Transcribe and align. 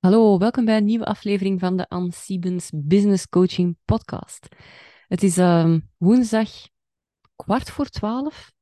Hallo, 0.00 0.38
welkom 0.38 0.64
bij 0.64 0.76
een 0.76 0.84
nieuwe 0.84 1.04
aflevering 1.04 1.60
van 1.60 1.76
de 1.76 1.88
Anne 1.88 2.12
Siebens 2.12 2.70
Business 2.74 3.28
Coaching 3.28 3.76
Podcast. 3.84 4.48
Het 5.08 5.22
is 5.22 5.38
ehm, 5.38 5.80
woensdag 5.96 6.48
kwart 7.36 7.70
voor 7.70 7.86
twaalf, 7.86 8.52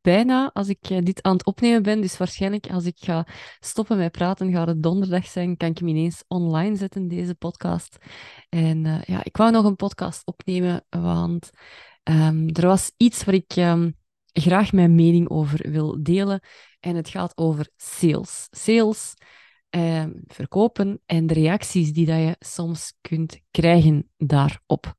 bijna 0.00 0.50
als 0.52 0.68
ik 0.68 0.90
eh, 0.90 0.98
dit 0.98 1.22
aan 1.22 1.32
het 1.32 1.46
opnemen 1.46 1.82
ben. 1.82 2.00
Dus 2.00 2.16
waarschijnlijk 2.16 2.70
als 2.70 2.84
ik 2.84 2.96
ga 2.98 3.26
stoppen 3.58 3.98
met 3.98 4.12
praten, 4.12 4.52
gaat 4.52 4.66
het 4.66 4.82
donderdag 4.82 5.26
zijn, 5.26 5.56
kan 5.56 5.68
ik 5.68 5.78
hem 5.78 5.88
ineens 5.88 6.24
online 6.28 6.76
zetten, 6.76 7.08
deze 7.08 7.34
podcast. 7.34 7.96
En 8.48 8.84
uh, 8.84 9.02
ja, 9.02 9.24
ik 9.24 9.36
wou 9.36 9.50
nog 9.50 9.64
een 9.64 9.76
podcast 9.76 10.26
opnemen, 10.26 10.84
want 10.88 11.50
um, 12.04 12.48
er 12.48 12.66
was 12.66 12.92
iets 12.96 13.24
waar 13.24 13.34
ik 13.34 13.56
um, 13.56 13.96
graag 14.32 14.72
mijn 14.72 14.94
mening 14.94 15.28
over 15.28 15.70
wil 15.70 16.02
delen. 16.02 16.40
En 16.80 16.96
het 16.96 17.08
gaat 17.08 17.36
over 17.36 17.68
sales. 17.76 18.48
Sales 18.50 19.14
eh, 19.70 20.04
verkopen 20.26 21.00
en 21.06 21.26
de 21.26 21.34
reacties 21.34 21.92
die 21.92 22.06
dat 22.06 22.18
je 22.18 22.36
soms 22.38 22.94
kunt 23.00 23.40
krijgen 23.50 24.10
daarop. 24.16 24.98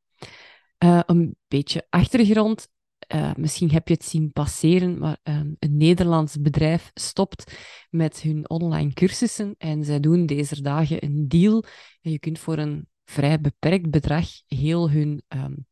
Uh, 0.84 1.00
een 1.06 1.36
beetje 1.48 1.86
achtergrond. 1.90 2.68
Uh, 3.16 3.34
misschien 3.36 3.72
heb 3.72 3.88
je 3.88 3.94
het 3.94 4.06
zien 4.06 4.32
passeren, 4.32 4.98
maar 4.98 5.18
um, 5.24 5.56
een 5.60 5.78
Nederlands 5.78 6.42
bedrijf 6.42 6.92
stopt 6.94 7.58
met 7.90 8.22
hun 8.22 8.50
online 8.50 8.94
cursussen 8.94 9.56
en 9.58 9.84
zij 9.84 10.00
doen 10.00 10.26
deze 10.26 10.62
dagen 10.62 11.04
een 11.04 11.28
deal. 11.28 11.64
En 12.02 12.12
je 12.12 12.20
kunt 12.20 12.40
voor 12.40 12.58
een 12.58 12.88
vrij 13.06 13.42
beperkt 13.42 13.90
bedrag 13.90 14.28
heel 14.48 14.90
hun 14.90 15.24
um, 15.28 15.66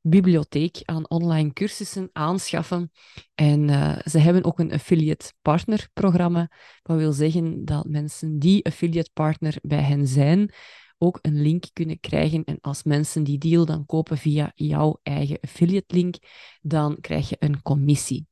bibliotheek 0.00 0.80
aan 0.84 1.10
online 1.10 1.52
cursussen 1.52 2.10
aanschaffen. 2.12 2.90
En 3.34 3.68
uh, 3.68 3.98
ze 4.04 4.18
hebben 4.18 4.44
ook 4.44 4.58
een 4.58 4.72
affiliate 4.72 5.32
partner 5.42 5.88
programma. 5.92 6.50
Wat 6.82 6.96
wil 6.96 7.12
zeggen 7.12 7.64
dat 7.64 7.88
mensen 7.88 8.38
die 8.38 8.64
affiliate 8.64 9.10
partner 9.12 9.56
bij 9.62 9.82
hen 9.82 10.06
zijn, 10.06 10.52
ook 10.98 11.18
een 11.22 11.42
link 11.42 11.64
kunnen 11.72 12.00
krijgen. 12.00 12.44
En 12.44 12.58
als 12.60 12.82
mensen 12.82 13.24
die 13.24 13.38
deal 13.38 13.64
dan 13.64 13.86
kopen 13.86 14.18
via 14.18 14.52
jouw 14.54 14.98
eigen 15.02 15.38
affiliate 15.40 15.94
link, 15.94 16.14
dan 16.60 16.96
krijg 17.00 17.28
je 17.28 17.36
een 17.38 17.62
commissie. 17.62 18.26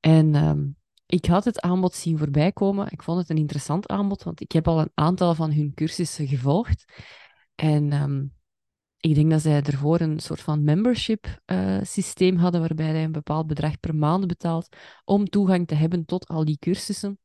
En 0.00 0.34
um, 0.34 0.76
ik 1.06 1.24
had 1.26 1.44
het 1.44 1.60
aanbod 1.60 1.94
zien 1.94 2.18
voorbij 2.18 2.52
komen. 2.52 2.90
Ik 2.90 3.02
vond 3.02 3.18
het 3.18 3.30
een 3.30 3.36
interessant 3.36 3.88
aanbod, 3.88 4.22
want 4.22 4.40
ik 4.40 4.52
heb 4.52 4.68
al 4.68 4.80
een 4.80 4.90
aantal 4.94 5.34
van 5.34 5.52
hun 5.52 5.74
cursussen 5.74 6.28
gevolgd. 6.28 6.84
En 7.54 7.92
um, 7.92 8.32
ik 9.00 9.14
denk 9.14 9.30
dat 9.30 9.40
zij 9.40 9.62
ervoor 9.62 10.00
een 10.00 10.20
soort 10.20 10.40
van 10.40 10.64
membership 10.64 11.40
uh, 11.46 11.78
systeem 11.82 12.36
hadden, 12.36 12.60
waarbij 12.60 12.92
je 12.94 13.04
een 13.04 13.12
bepaald 13.12 13.46
bedrag 13.46 13.80
per 13.80 13.94
maand 13.94 14.26
betaalt 14.26 14.76
om 15.04 15.28
toegang 15.28 15.66
te 15.66 15.74
hebben 15.74 16.04
tot 16.04 16.28
al 16.28 16.44
die 16.44 16.58
cursussen. 16.58 17.18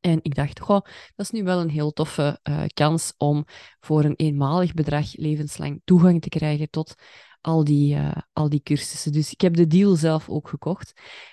En 0.00 0.18
ik 0.22 0.34
dacht, 0.34 0.60
goh, 0.60 0.80
dat 1.14 1.26
is 1.26 1.30
nu 1.30 1.44
wel 1.44 1.60
een 1.60 1.70
heel 1.70 1.92
toffe 1.92 2.40
uh, 2.42 2.62
kans 2.74 3.14
om 3.16 3.44
voor 3.80 4.04
een 4.04 4.16
eenmalig 4.16 4.74
bedrag 4.74 5.16
levenslang 5.16 5.80
toegang 5.84 6.22
te 6.22 6.28
krijgen 6.28 6.70
tot 6.70 6.94
al 7.40 7.64
die, 7.64 7.94
uh, 7.94 8.12
al 8.32 8.48
die 8.48 8.62
cursussen. 8.62 9.12
Dus 9.12 9.32
ik 9.32 9.40
heb 9.40 9.54
de 9.54 9.66
deal 9.66 9.94
zelf 9.94 10.28
ook 10.28 10.48
gekocht. 10.48 10.92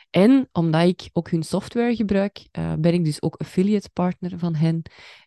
En 0.10 0.50
omdat 0.52 0.88
ik 0.88 1.10
ook 1.14 1.30
hun 1.30 1.44
software 1.44 1.96
gebruik, 1.96 2.48
ben 2.52 2.94
ik 2.94 3.06
dus 3.06 3.22
ook 3.22 3.36
affiliate 3.36 3.90
partner 3.94 4.40
van 4.40 4.56
hen. 4.56 4.82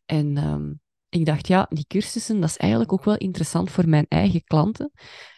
En 0.06 0.36
um, 0.36 0.80
ik 1.12 1.26
dacht, 1.26 1.46
ja, 1.46 1.66
die 1.70 1.84
cursussen, 1.88 2.40
dat 2.40 2.48
is 2.48 2.56
eigenlijk 2.56 2.92
ook 2.92 3.04
wel 3.04 3.16
interessant 3.16 3.70
voor 3.70 3.88
mijn 3.88 4.06
eigen 4.08 4.44
klanten. 4.44 4.92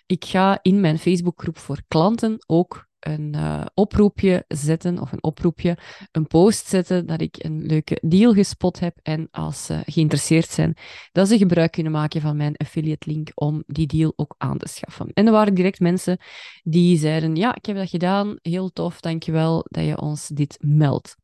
Ik 0.07 0.25
ga 0.25 0.59
in 0.63 0.81
mijn 0.81 0.99
Facebookgroep 0.99 1.59
voor 1.59 1.83
klanten 1.89 2.45
ook 2.47 2.89
een 3.01 3.33
uh, 3.37 3.65
oproepje 3.75 4.45
zetten, 4.49 4.99
of 4.99 5.13
een 5.13 5.23
oproepje, 5.23 5.79
een 6.13 6.27
post 6.27 6.67
zetten, 6.67 7.07
dat 7.07 7.21
ik 7.21 7.37
een 7.39 7.67
leuke 7.67 7.99
deal 8.03 8.33
gespot 8.33 8.81
heb. 8.81 8.99
En 9.03 9.29
als 9.31 9.65
ze 9.65 9.83
geïnteresseerd 9.87 10.49
zijn, 10.49 10.77
dat 11.13 11.29
ze 11.29 11.39
gebruik 11.39 11.73
kunnen 11.73 11.93
maken 11.93 12.21
van 12.21 12.37
mijn 12.37 12.57
affiliate 12.57 13.11
link 13.11 13.31
om 13.35 13.63
die 13.67 13.87
deal 13.87 14.13
ook 14.17 14.35
aan 14.39 14.59
te 14.59 14.69
schaffen. 14.69 15.11
En 15.13 15.27
er 15.27 15.33
waren 15.33 15.55
direct 15.55 15.81
mensen 15.81 16.19
die 16.63 16.99
zeiden, 16.99 17.37
ja, 17.37 17.55
ik 17.55 17.67
heb 17.67 17.77
dat 17.77 17.89
gedaan, 17.91 18.39
heel 18.43 18.71
tof, 18.71 19.01
dankjewel 19.01 19.67
dat 19.69 19.85
je 19.85 20.01
ons 20.01 20.29
dit 20.29 20.57
meldt. 20.61 21.17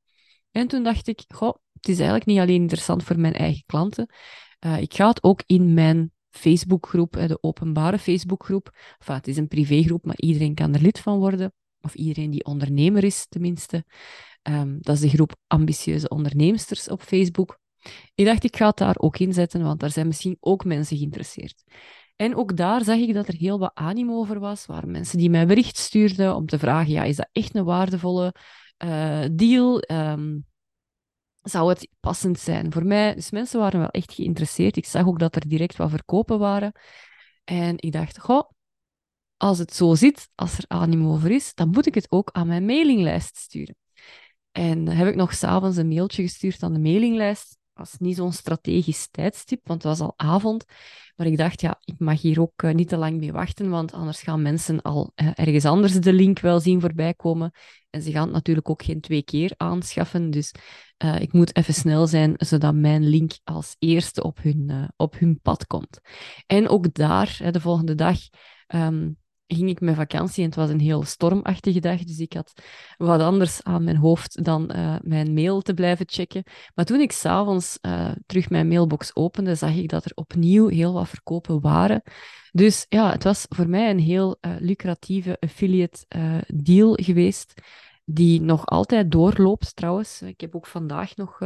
En 0.51 0.67
toen 0.67 0.83
dacht 0.83 1.09
ik, 1.09 1.25
goh, 1.29 1.55
het 1.73 1.89
is 1.89 1.97
eigenlijk 1.97 2.27
niet 2.27 2.39
alleen 2.39 2.61
interessant 2.61 3.03
voor 3.03 3.19
mijn 3.19 3.35
eigen 3.35 3.63
klanten. 3.67 4.07
Uh, 4.67 4.81
ik 4.81 4.95
ga 4.95 5.09
het 5.09 5.23
ook 5.23 5.43
in 5.47 5.75
mijn 5.75 6.13
Facebookgroep, 6.31 7.13
de 7.13 7.39
openbare 7.41 7.99
Facebookgroep. 7.99 8.79
Het 9.05 9.29
is 9.29 9.37
een 9.37 9.49
privégroep, 9.49 10.05
maar 10.05 10.19
iedereen 10.19 10.55
kan 10.55 10.75
er 10.75 10.81
lid 10.81 10.99
van 10.99 11.19
worden. 11.19 11.53
Of 11.81 11.95
iedereen 11.95 12.31
die 12.31 12.45
ondernemer 12.45 13.05
is, 13.05 13.27
tenminste. 13.29 13.85
Um, 14.43 14.79
dat 14.81 14.95
is 14.95 15.01
de 15.01 15.09
groep 15.09 15.37
ambitieuze 15.47 16.09
onderneemsters 16.09 16.89
op 16.89 17.03
Facebook. 17.03 17.59
Ik 18.15 18.25
dacht, 18.25 18.45
ik 18.45 18.57
ga 18.57 18.67
het 18.67 18.77
daar 18.77 18.97
ook 18.99 19.19
in 19.19 19.33
zetten, 19.33 19.63
want 19.63 19.81
daar 19.81 19.91
zijn 19.91 20.07
misschien 20.07 20.37
ook 20.41 20.65
mensen 20.65 20.97
geïnteresseerd. 20.97 21.65
En 22.17 22.37
ook 22.37 22.57
daar 22.57 22.85
zag 22.85 22.97
ik 22.97 23.15
dat 23.15 23.29
er 23.29 23.35
heel 23.35 23.59
wat 23.59 23.75
animo 23.75 24.19
over 24.19 24.41
was. 24.41 24.67
Waren 24.67 24.91
mensen 24.91 25.19
die 25.19 25.31
mij 25.31 25.47
bericht 25.47 25.77
stuurden 25.77 26.35
om 26.35 26.47
te 26.47 26.59
vragen, 26.59 26.93
ja, 26.93 27.03
is 27.03 27.17
dat 27.17 27.29
echt 27.33 27.55
een 27.55 27.65
waardevolle 27.65 28.35
uh, 28.85 29.25
deal? 29.33 29.83
Um, 29.93 30.47
zou 31.43 31.69
het 31.69 31.89
passend 32.01 32.39
zijn 32.39 32.73
voor 32.73 32.87
mij. 32.87 33.15
Dus 33.15 33.31
mensen 33.31 33.61
waren 33.61 33.81
wel 33.81 33.91
echt 33.91 34.13
geïnteresseerd. 34.13 34.77
Ik 34.77 34.87
zag 34.87 35.07
ook 35.07 35.19
dat 35.19 35.37
er 35.37 35.49
direct 35.49 35.77
wat 35.77 35.91
verkopen 35.91 36.39
waren. 36.39 36.73
En 37.45 37.75
ik 37.77 37.93
dacht, 37.93 38.19
goh, 38.19 38.51
als 39.37 39.59
het 39.59 39.75
zo 39.75 39.95
zit, 39.95 40.29
als 40.35 40.59
er 40.59 40.65
animo 40.69 41.13
over 41.13 41.31
is, 41.31 41.55
dan 41.55 41.69
moet 41.69 41.87
ik 41.87 41.95
het 41.95 42.11
ook 42.11 42.29
aan 42.33 42.47
mijn 42.47 42.65
mailinglijst 42.65 43.37
sturen. 43.37 43.77
En 44.53 44.89
heb 44.89 45.09
ik 45.09 45.15
nog 45.15 45.35
s'avonds 45.35 45.77
een 45.77 45.89
mailtje 45.89 46.23
gestuurd 46.23 46.63
aan 46.63 46.73
de 46.73 46.81
mailinglijst 46.81 47.59
was 47.81 47.99
niet 47.99 48.17
zo'n 48.17 48.33
strategisch 48.33 49.09
tijdstip, 49.11 49.67
want 49.67 49.83
het 49.83 49.99
was 49.99 50.09
al 50.09 50.15
avond. 50.17 50.65
Maar 51.21 51.29
ik 51.29 51.37
dacht, 51.37 51.61
ja, 51.61 51.81
ik 51.85 51.95
mag 51.99 52.21
hier 52.21 52.41
ook 52.41 52.63
uh, 52.63 52.73
niet 52.73 52.89
te 52.89 52.97
lang 52.97 53.19
mee 53.19 53.33
wachten, 53.33 53.71
want 53.71 53.93
anders 53.93 54.23
gaan 54.23 54.43
mensen 54.43 54.83
al 54.83 55.13
uh, 55.15 55.31
ergens 55.35 55.65
anders 55.65 56.01
de 56.01 56.13
link 56.13 56.39
wel 56.39 56.61
zien 56.61 56.81
voorbij 56.81 57.15
komen. 57.15 57.51
En 57.91 58.03
ze 58.03 58.11
gaan 58.11 58.23
het 58.23 58.33
natuurlijk 58.33 58.71
ook 58.71 58.83
geen 58.83 59.01
twee 59.01 59.23
keer 59.23 59.53
aanschaffen. 59.57 60.31
Dus 60.31 60.55
uh, 61.05 61.21
ik 61.21 61.33
moet 61.33 61.57
even 61.57 61.75
snel 61.75 62.07
zijn, 62.07 62.35
zodat 62.37 62.75
mijn 62.75 63.09
link 63.09 63.33
als 63.45 63.77
eerste 63.79 64.23
op 64.23 64.39
hun, 64.43 64.91
op 64.97 65.19
hun 65.19 65.41
pad 65.43 65.67
komt. 65.67 66.01
En 66.47 66.69
ook 66.69 66.95
daar, 66.95 67.39
de 67.51 67.61
volgende 67.61 67.95
dag, 67.95 68.19
um, 68.75 69.17
ging 69.55 69.69
ik 69.69 69.81
met 69.81 69.95
vakantie 69.95 70.43
en 70.43 70.49
het 70.49 70.59
was 70.59 70.71
een 70.71 70.81
heel 70.81 71.03
stormachtige 71.05 71.81
dag. 71.81 72.05
Dus 72.05 72.19
ik 72.19 72.33
had 72.33 72.53
wat 72.97 73.21
anders 73.21 73.63
aan 73.63 73.85
mijn 73.85 73.97
hoofd 73.97 74.45
dan 74.45 74.71
uh, 74.75 74.97
mijn 75.03 75.35
mail 75.35 75.61
te 75.61 75.75
blijven 75.75 76.07
checken. 76.09 76.43
Maar 76.75 76.85
toen 76.85 77.01
ik 77.01 77.13
s'avonds 77.13 77.79
uh, 77.83 78.11
terug 78.27 78.51
mijn 78.51 78.69
mailbox 78.69 79.17
opende, 79.17 79.55
zag 79.55 79.75
ik 79.75 79.89
dat 79.89 80.05
er 80.05 80.13
opnieuw 80.15 80.69
heel 80.69 80.93
wat 80.93 81.09
verkopen 81.09 81.61
waren. 81.61 82.03
Dus 82.53 82.87
ja, 82.89 83.11
het 83.11 83.25
was 83.25 83.47
voor 83.49 83.69
mij 83.69 83.91
een 83.91 83.99
heel 83.99 84.39
uh, 84.41 84.53
lucratieve 84.59 85.37
affiliate 85.41 86.07
deal 86.47 86.99
geweest. 87.03 87.61
Die 88.05 88.41
nog 88.41 88.67
altijd 88.67 89.11
doorloopt 89.11 89.77
trouwens. 89.77 90.23
Ik 90.23 90.41
heb 90.41 90.57
ook 90.57 90.67
vandaag 90.67 91.17
nog, 91.17 91.39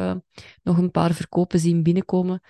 nog 0.63 0.79
een 0.79 0.91
paar 0.91 1.13
verkopen 1.13 1.59
zien 1.59 1.83
binnenkomen. 1.83 2.41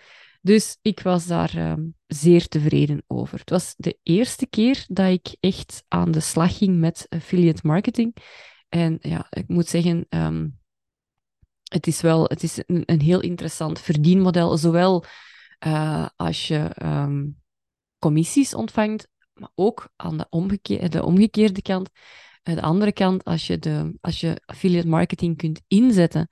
Dus 0.45 0.79
ik 0.83 1.01
was 1.01 1.27
daar 1.27 1.71
um, 1.71 1.95
zeer 2.07 2.49
tevreden 2.49 3.03
over. 3.07 3.39
Het 3.39 3.51
was 3.51 3.75
de 3.77 3.99
eerste 4.03 4.47
keer 4.47 4.85
dat 4.89 5.11
ik 5.11 5.37
echt 5.41 5.85
aan 5.89 6.11
de 6.11 6.21
slag 6.21 6.57
ging 6.57 6.79
met 6.79 7.07
affiliate 7.09 7.67
marketing. 7.67 8.17
En 8.69 8.99
ja, 9.01 9.27
ik 9.31 9.49
moet 9.49 9.69
zeggen, 9.69 10.07
um, 10.09 10.59
het 11.63 11.87
is 11.87 12.01
wel 12.01 12.25
het 12.25 12.43
is 12.43 12.59
een, 12.67 12.83
een, 12.87 13.01
heel 13.01 13.21
interessant 13.21 13.81
verdienmodel. 13.81 14.57
Zowel 14.57 15.05
uh, 15.67 16.07
als 16.17 16.49
je 16.49 16.71
um, 16.83 17.41
commissies 17.99 18.55
ontvangt, 18.55 19.09
maar 19.33 19.51
ook 19.55 19.93
aan 19.97 20.17
de, 20.17 20.27
omgekeerde, 20.31 20.89
de 20.89 21.05
omgekeerde 21.05 21.63
kant. 21.63 21.91
De 22.43 22.63
andere 22.63 22.93
kant, 22.93 23.25
als 23.25 23.47
je, 23.47 23.59
de, 23.59 23.97
als 24.01 24.21
je 24.21 24.41
affiliate 24.45 24.89
marketing 24.89 25.37
kunt 25.37 25.61
inzetten 25.67 26.29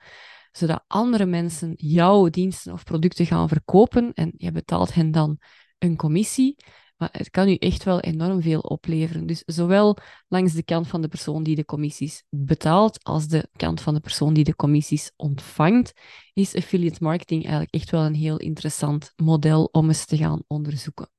zodat 0.57 0.83
andere 0.87 1.25
mensen 1.25 1.73
jouw 1.75 2.29
diensten 2.29 2.73
of 2.73 2.83
producten 2.83 3.25
gaan 3.25 3.47
verkopen 3.47 4.13
en 4.13 4.33
je 4.37 4.51
betaalt 4.51 4.93
hen 4.93 5.11
dan 5.11 5.37
een 5.77 5.95
commissie. 5.95 6.55
Maar 6.97 7.09
het 7.11 7.29
kan 7.29 7.47
u 7.47 7.55
echt 7.55 7.83
wel 7.83 7.99
enorm 7.99 8.41
veel 8.41 8.59
opleveren. 8.59 9.25
Dus 9.25 9.43
zowel 9.45 9.97
langs 10.27 10.53
de 10.53 10.63
kant 10.63 10.87
van 10.87 11.01
de 11.01 11.07
persoon 11.07 11.43
die 11.43 11.55
de 11.55 11.65
commissies 11.65 12.23
betaalt, 12.29 13.03
als 13.03 13.27
de 13.27 13.49
kant 13.55 13.81
van 13.81 13.93
de 13.93 13.99
persoon 13.99 14.33
die 14.33 14.43
de 14.43 14.55
commissies 14.55 15.11
ontvangt, 15.15 15.93
is 16.33 16.55
affiliate 16.55 17.03
marketing 17.03 17.41
eigenlijk 17.41 17.73
echt 17.73 17.91
wel 17.91 18.05
een 18.05 18.15
heel 18.15 18.37
interessant 18.37 19.13
model 19.15 19.69
om 19.71 19.87
eens 19.87 20.05
te 20.05 20.17
gaan 20.17 20.43
onderzoeken. 20.47 21.09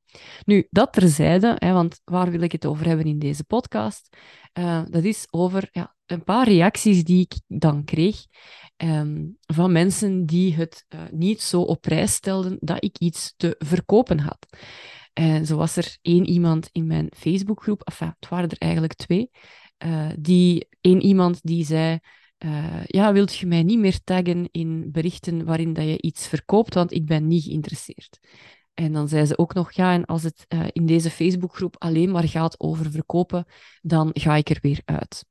Nu, 0.45 0.67
dat 0.71 0.93
terzijde, 0.93 1.57
hè, 1.59 1.73
want 1.73 2.01
waar 2.05 2.31
wil 2.31 2.41
ik 2.41 2.53
het 2.53 2.67
over 2.67 2.87
hebben 2.87 3.07
in 3.07 3.19
deze 3.19 3.45
podcast? 3.45 4.17
Uh, 4.59 4.83
dat 4.89 5.05
is 5.05 5.27
over 5.31 5.69
ja, 5.71 5.97
een 6.07 6.25
paar 6.25 6.49
reacties 6.49 7.05
die 7.05 7.21
ik 7.21 7.41
dan 7.47 7.85
kreeg 7.85 8.25
um, 8.77 9.37
van 9.41 9.73
mensen 9.73 10.27
die 10.27 10.55
het 10.55 10.85
uh, 10.89 11.01
niet 11.11 11.43
zo 11.43 11.61
op 11.61 11.81
prijs 11.81 12.13
stelden 12.13 12.57
dat 12.61 12.85
ik 12.85 12.99
iets 12.99 13.35
te 13.37 13.55
verkopen 13.59 14.19
had. 14.19 14.47
En 15.13 15.47
zo 15.47 15.57
was 15.57 15.77
er 15.77 15.99
één 16.03 16.27
iemand 16.27 16.69
in 16.73 16.87
mijn 16.87 17.09
Facebookgroep, 17.17 17.83
enfin, 17.83 18.15
het 18.19 18.29
waren 18.29 18.49
er 18.49 18.59
eigenlijk 18.59 18.95
twee, 18.95 19.31
die 20.17 20.69
één 20.81 21.01
iemand 21.01 21.41
die 21.43 21.65
zei, 21.65 21.99
uh, 22.45 22.85
ja, 22.87 23.13
wilt 23.13 23.37
je 23.37 23.47
mij 23.47 23.63
niet 23.63 23.79
meer 23.79 24.01
taggen 24.05 24.49
in 24.51 24.89
berichten 24.93 25.45
waarin 25.45 25.73
dat 25.73 25.85
je 25.85 26.01
iets 26.01 26.29
verkoopt, 26.29 26.75
want 26.75 26.93
ik 26.93 27.07
ben 27.07 27.27
niet 27.27 27.45
geïnteresseerd. 27.45 28.19
En 28.75 28.93
dan 28.93 29.09
zei 29.09 29.27
ze 29.27 29.39
ook 29.39 29.55
nog, 29.55 29.73
ja, 29.73 29.93
en 29.93 30.05
als 30.05 30.23
het 30.23 30.45
uh, 30.49 30.67
in 30.73 30.87
deze 30.87 31.11
Facebookgroep 31.11 31.77
alleen 31.79 32.11
maar 32.11 32.29
gaat 32.29 32.61
over 32.61 32.91
verkopen, 32.91 33.45
dan 33.83 34.11
ga 34.13 34.37
ik 34.37 34.51
er 34.51 34.59
weer 34.61 34.81
uit. 34.85 35.25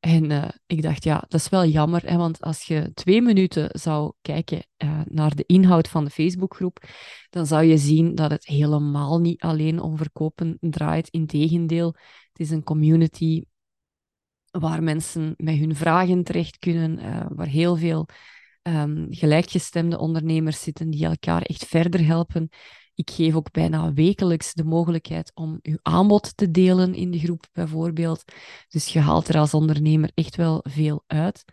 En 0.00 0.30
uh, 0.30 0.48
ik 0.66 0.82
dacht, 0.82 1.04
ja, 1.04 1.24
dat 1.28 1.40
is 1.40 1.48
wel 1.48 1.64
jammer, 1.64 2.10
hè, 2.10 2.16
want 2.16 2.40
als 2.40 2.62
je 2.62 2.90
twee 2.94 3.22
minuten 3.22 3.68
zou 3.72 4.12
kijken 4.20 4.66
uh, 4.84 5.00
naar 5.04 5.34
de 5.34 5.44
inhoud 5.46 5.88
van 5.88 6.04
de 6.04 6.10
Facebookgroep, 6.10 6.84
dan 7.30 7.46
zou 7.46 7.64
je 7.64 7.78
zien 7.78 8.14
dat 8.14 8.30
het 8.30 8.46
helemaal 8.46 9.20
niet 9.20 9.40
alleen 9.42 9.80
om 9.80 9.96
verkopen 9.96 10.56
draait. 10.60 11.08
Integendeel, 11.08 11.86
het 12.32 12.40
is 12.40 12.50
een 12.50 12.62
community 12.62 13.42
waar 14.50 14.82
mensen 14.82 15.34
met 15.36 15.56
hun 15.56 15.76
vragen 15.76 16.24
terecht 16.24 16.58
kunnen, 16.58 17.26
waar 17.34 17.46
heel 17.46 17.76
veel 17.76 18.06
um, 18.74 19.06
gelijkgestemde 19.10 19.98
ondernemers 19.98 20.62
zitten 20.62 20.90
die 20.90 21.06
elkaar 21.06 21.42
echt 21.42 21.66
verder 21.66 22.06
helpen. 22.06 22.48
Ik 22.94 23.10
geef 23.10 23.34
ook 23.34 23.50
bijna 23.50 23.92
wekelijks 23.92 24.54
de 24.54 24.64
mogelijkheid 24.64 25.30
om 25.34 25.58
uw 25.62 25.78
aanbod 25.82 26.36
te 26.36 26.50
delen 26.50 26.94
in 26.94 27.10
de 27.10 27.18
groep, 27.18 27.46
bijvoorbeeld. 27.52 28.24
Dus 28.68 28.88
je 28.88 29.00
haalt 29.00 29.28
er 29.28 29.38
als 29.38 29.54
ondernemer 29.54 30.10
echt 30.14 30.36
wel 30.36 30.64
veel 30.68 31.04
uit. 31.06 31.44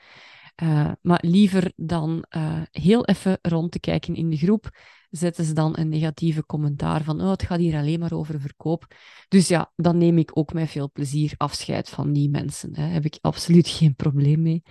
Uh, 0.64 0.92
maar 1.02 1.24
liever 1.26 1.72
dan 1.76 2.26
uh, 2.38 2.62
heel 2.72 3.06
even 3.06 3.38
rond 3.42 3.72
te 3.72 3.80
kijken 3.80 4.16
in 4.16 4.30
de 4.30 4.38
groep, 4.38 4.70
zetten 5.10 5.46
ze 5.46 5.54
dan 5.54 5.78
een 5.78 5.90
negatieve 5.90 6.46
commentaar 6.46 7.04
van 7.04 7.22
oh, 7.22 7.30
het 7.30 7.44
gaat 7.44 7.60
hier 7.60 7.76
alleen 7.76 8.00
maar 8.00 8.14
over 8.14 8.40
verkoop. 8.40 8.88
Dus 9.28 9.48
ja, 9.48 9.72
dan 9.76 9.98
neem 9.98 10.18
ik 10.18 10.38
ook 10.38 10.54
met 10.54 10.70
veel 10.70 10.92
plezier 10.92 11.34
afscheid 11.38 11.90
van 11.90 12.14
die 12.14 12.30
mensen. 12.30 12.74
Daar 12.74 12.92
heb 12.92 13.06
ik 13.06 13.18
absoluut 13.22 13.68
geen 13.68 13.96
probleem 13.96 14.42
mee. 14.42 14.64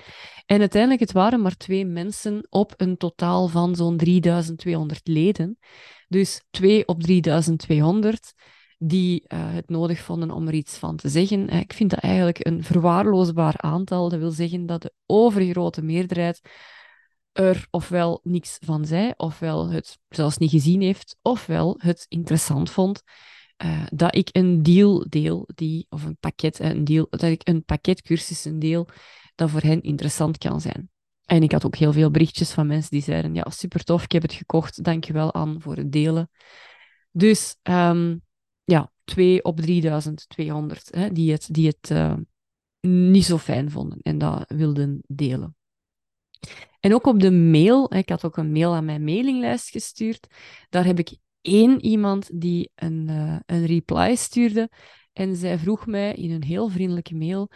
En 0.46 0.60
uiteindelijk, 0.60 1.00
het 1.00 1.12
waren 1.12 1.42
maar 1.42 1.56
twee 1.56 1.86
mensen 1.86 2.46
op 2.50 2.72
een 2.76 2.96
totaal 2.96 3.48
van 3.48 3.74
zo'n 3.74 3.96
3200 3.96 5.00
leden. 5.08 5.58
Dus 6.08 6.44
twee 6.50 6.86
op 6.86 7.02
3200 7.02 8.32
die 8.86 9.24
uh, 9.28 9.52
het 9.52 9.68
nodig 9.68 10.00
vonden 10.00 10.30
om 10.30 10.46
er 10.46 10.54
iets 10.54 10.76
van 10.76 10.96
te 10.96 11.08
zeggen. 11.08 11.48
Ik 11.48 11.72
vind 11.72 11.90
dat 11.90 11.98
eigenlijk 11.98 12.46
een 12.46 12.62
verwaarloosbaar 12.62 13.54
aantal. 13.56 14.08
Dat 14.08 14.18
wil 14.18 14.30
zeggen 14.30 14.66
dat 14.66 14.82
de 14.82 14.92
overgrote 15.06 15.82
meerderheid 15.82 16.40
er 17.32 17.66
ofwel 17.70 18.20
niks 18.22 18.58
van 18.60 18.84
zei, 18.84 19.12
ofwel 19.16 19.68
het 19.68 19.98
zelfs 20.08 20.38
niet 20.38 20.50
gezien 20.50 20.80
heeft, 20.80 21.16
ofwel 21.22 21.74
het 21.78 22.06
interessant 22.08 22.70
vond 22.70 23.02
uh, 23.64 23.82
dat 23.92 24.14
ik 24.14 24.28
een 24.32 24.62
deal 24.62 25.06
deel, 25.08 25.48
die, 25.54 25.86
of 25.88 26.04
een 26.04 26.16
pakket, 26.20 26.58
een 26.58 26.84
deal, 26.84 27.06
dat 27.10 27.22
ik 27.22 27.48
een 27.48 27.64
pakketcursussen 27.64 28.58
deel 28.58 28.88
dat 29.34 29.50
voor 29.50 29.60
hen 29.60 29.82
interessant 29.82 30.38
kan 30.38 30.60
zijn. 30.60 30.88
En 31.24 31.42
ik 31.42 31.52
had 31.52 31.66
ook 31.66 31.76
heel 31.76 31.92
veel 31.92 32.10
berichtjes 32.10 32.50
van 32.50 32.66
mensen 32.66 32.90
die 32.90 33.02
zeiden, 33.02 33.34
ja, 33.34 33.50
super 33.50 33.84
tof, 33.84 34.02
ik 34.02 34.12
heb 34.12 34.22
het 34.22 34.32
gekocht, 34.32 34.84
dankjewel 34.84 35.34
aan 35.34 35.60
voor 35.60 35.76
het 35.76 35.92
delen. 35.92 36.30
Dus 37.10 37.56
um, 37.62 38.22
ja, 38.64 38.92
2 39.04 39.44
op 39.44 39.60
3200 39.60 40.88
hè, 40.90 41.12
die 41.12 41.32
het, 41.32 41.48
die 41.50 41.66
het 41.66 41.90
uh, 41.90 42.14
niet 42.80 43.24
zo 43.24 43.38
fijn 43.38 43.70
vonden 43.70 43.98
en 44.02 44.18
dat 44.18 44.44
wilden 44.48 45.02
delen. 45.06 45.56
En 46.80 46.94
ook 46.94 47.06
op 47.06 47.20
de 47.20 47.30
mail, 47.30 47.94
ik 47.94 48.08
had 48.08 48.24
ook 48.24 48.36
een 48.36 48.52
mail 48.52 48.74
aan 48.74 48.84
mijn 48.84 49.04
mailinglijst 49.04 49.70
gestuurd. 49.70 50.26
Daar 50.68 50.84
heb 50.84 50.98
ik 50.98 51.16
één 51.40 51.84
iemand 51.84 52.40
die 52.40 52.70
een, 52.74 53.06
uh, 53.10 53.36
een 53.46 53.66
reply 53.66 54.14
stuurde. 54.14 54.70
En 55.12 55.36
zij 55.36 55.58
vroeg 55.58 55.86
mij 55.86 56.14
in 56.14 56.30
een 56.30 56.42
heel 56.42 56.68
vriendelijke 56.68 57.14
mail 57.14 57.50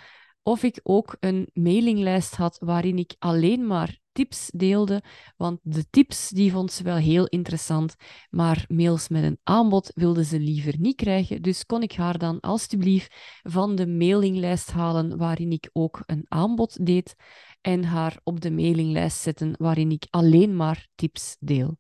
of 0.49 0.63
ik 0.63 0.81
ook 0.83 1.17
een 1.21 1.49
mailinglijst 1.53 2.35
had 2.35 2.59
waarin 2.61 2.99
ik 2.99 3.15
alleen 3.19 3.67
maar 3.67 3.99
tips 4.13 4.51
deelde, 4.55 5.03
want 5.37 5.61
de 5.63 5.91
tips 5.91 6.29
die 6.29 6.53
vond 6.53 6.73
ze 6.73 6.83
wel 6.83 6.97
heel 6.97 7.27
interessant, 7.27 7.95
maar 8.31 8.65
mails 8.69 9.09
met 9.09 9.23
een 9.23 9.39
aanbod 9.43 9.91
wilde 9.95 10.25
ze 10.25 10.41
liever 10.41 10.75
niet 10.79 10.97
krijgen. 10.97 11.43
Dus 11.43 11.67
kon 11.67 11.83
ik 11.83 11.93
haar 11.93 12.19
dan 12.19 12.41
alstublieft 12.41 13.15
van 13.43 13.75
de 13.75 13.87
mailinglijst 13.87 14.71
halen 14.71 15.17
waarin 15.17 15.53
ik 15.53 15.71
ook 15.73 16.03
een 16.07 16.25
aanbod 16.29 16.87
deed 16.87 17.15
en 17.61 17.85
haar 17.85 18.21
op 18.25 18.41
de 18.41 18.51
mailinglijst 18.51 19.19
zetten 19.19 19.55
waarin 19.59 19.91
ik 19.91 20.07
alleen 20.11 20.57
maar 20.57 20.89
tips 20.95 21.37
deel. 21.41 21.79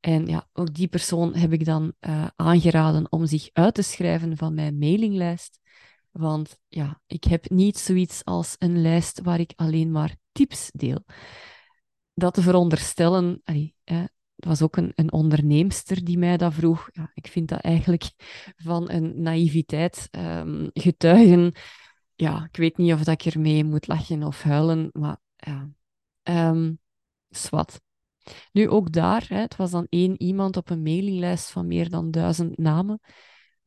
En 0.00 0.26
ja, 0.26 0.48
ook 0.52 0.74
die 0.74 0.88
persoon 0.88 1.34
heb 1.34 1.52
ik 1.52 1.64
dan 1.64 1.92
uh, 2.00 2.26
aangeraden 2.36 3.12
om 3.12 3.26
zich 3.26 3.48
uit 3.52 3.74
te 3.74 3.82
schrijven 3.82 4.36
van 4.36 4.54
mijn 4.54 4.78
mailinglijst. 4.78 5.59
Want 6.10 6.58
ja, 6.68 7.00
ik 7.06 7.24
heb 7.24 7.50
niet 7.50 7.78
zoiets 7.78 8.24
als 8.24 8.56
een 8.58 8.82
lijst 8.82 9.20
waar 9.20 9.40
ik 9.40 9.52
alleen 9.56 9.90
maar 9.90 10.16
tips 10.32 10.70
deel. 10.72 11.04
Dat 12.14 12.34
te 12.34 12.42
veronderstellen, 12.42 13.40
allee, 13.44 13.74
hè, 13.84 14.00
het 14.36 14.48
was 14.48 14.62
ook 14.62 14.76
een, 14.76 14.92
een 14.94 15.12
onderneemster 15.12 16.04
die 16.04 16.18
mij 16.18 16.36
dat 16.36 16.54
vroeg. 16.54 16.88
Ja, 16.92 17.10
ik 17.14 17.26
vind 17.26 17.48
dat 17.48 17.60
eigenlijk 17.60 18.10
van 18.56 18.90
een 18.90 19.22
naïviteit 19.22 20.08
um, 20.10 20.70
getuigen 20.72 21.52
ja, 22.20 22.44
ik 22.50 22.56
weet 22.56 22.76
niet 22.76 22.92
of 22.92 23.02
dat 23.02 23.24
ik 23.24 23.34
ermee 23.34 23.64
moet 23.64 23.86
lachen 23.86 24.22
of 24.22 24.42
huilen, 24.42 24.90
maar 24.92 25.20
ja, 25.36 25.70
um. 26.22 26.78
Nu 28.52 28.68
ook 28.68 28.92
daar, 28.92 29.24
hè, 29.28 29.36
het 29.36 29.56
was 29.56 29.70
dan 29.70 29.86
één 29.88 30.22
iemand 30.22 30.56
op 30.56 30.70
een 30.70 30.82
mailinglijst 30.82 31.50
van 31.50 31.66
meer 31.66 31.90
dan 31.90 32.10
duizend 32.10 32.58
namen. 32.58 33.00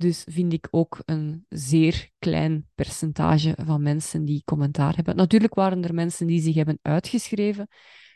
Dus 0.04 0.24
vind 0.30 0.54
ik 0.54 0.68
ook 0.72 1.02
een 1.06 1.46
zeer 1.50 2.10
klein 2.20 2.70
percentage 2.76 3.56
van 3.66 3.82
mensen 3.82 4.26
die 4.26 4.42
commentaar 4.46 4.96
hebben. 4.96 5.16
Natuurlijk 5.16 5.54
waren 5.54 5.84
er 5.84 5.94
mensen 5.94 6.28
die 6.28 6.42
zich 6.42 6.56
hebben 6.56 6.80
uitgeschreven. 6.82 7.68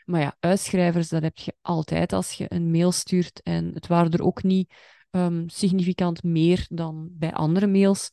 Maar 0.04 0.20
ja, 0.20 0.36
uitschrijvers, 0.40 1.08
dat 1.08 1.22
heb 1.22 1.36
je 1.36 1.54
altijd 1.60 2.12
als 2.12 2.32
je 2.32 2.46
een 2.48 2.70
mail 2.70 2.92
stuurt. 2.92 3.42
En 3.42 3.70
het 3.74 3.86
waren 3.86 4.10
er 4.10 4.22
ook 4.22 4.42
niet 4.42 4.74
um, 5.10 5.48
significant 5.48 6.22
meer 6.22 6.66
dan 6.68 7.08
bij 7.12 7.32
andere 7.32 7.66
mails. 7.66 8.10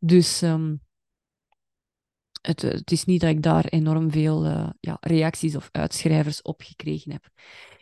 Dus 0.00 0.42
um, 0.42 0.80
het, 2.40 2.62
het, 2.62 2.90
is 2.90 3.04
niet 3.04 3.20
dat 3.20 3.30
ik 3.30 3.42
daar 3.42 3.64
enorm 3.64 4.10
veel 4.10 4.46
uh, 4.46 4.70
ja, 4.80 4.96
reacties 5.00 5.56
of 5.56 5.68
uitschrijvers 5.72 6.42
op 6.42 6.62
gekregen 6.62 7.12
heb. 7.12 7.28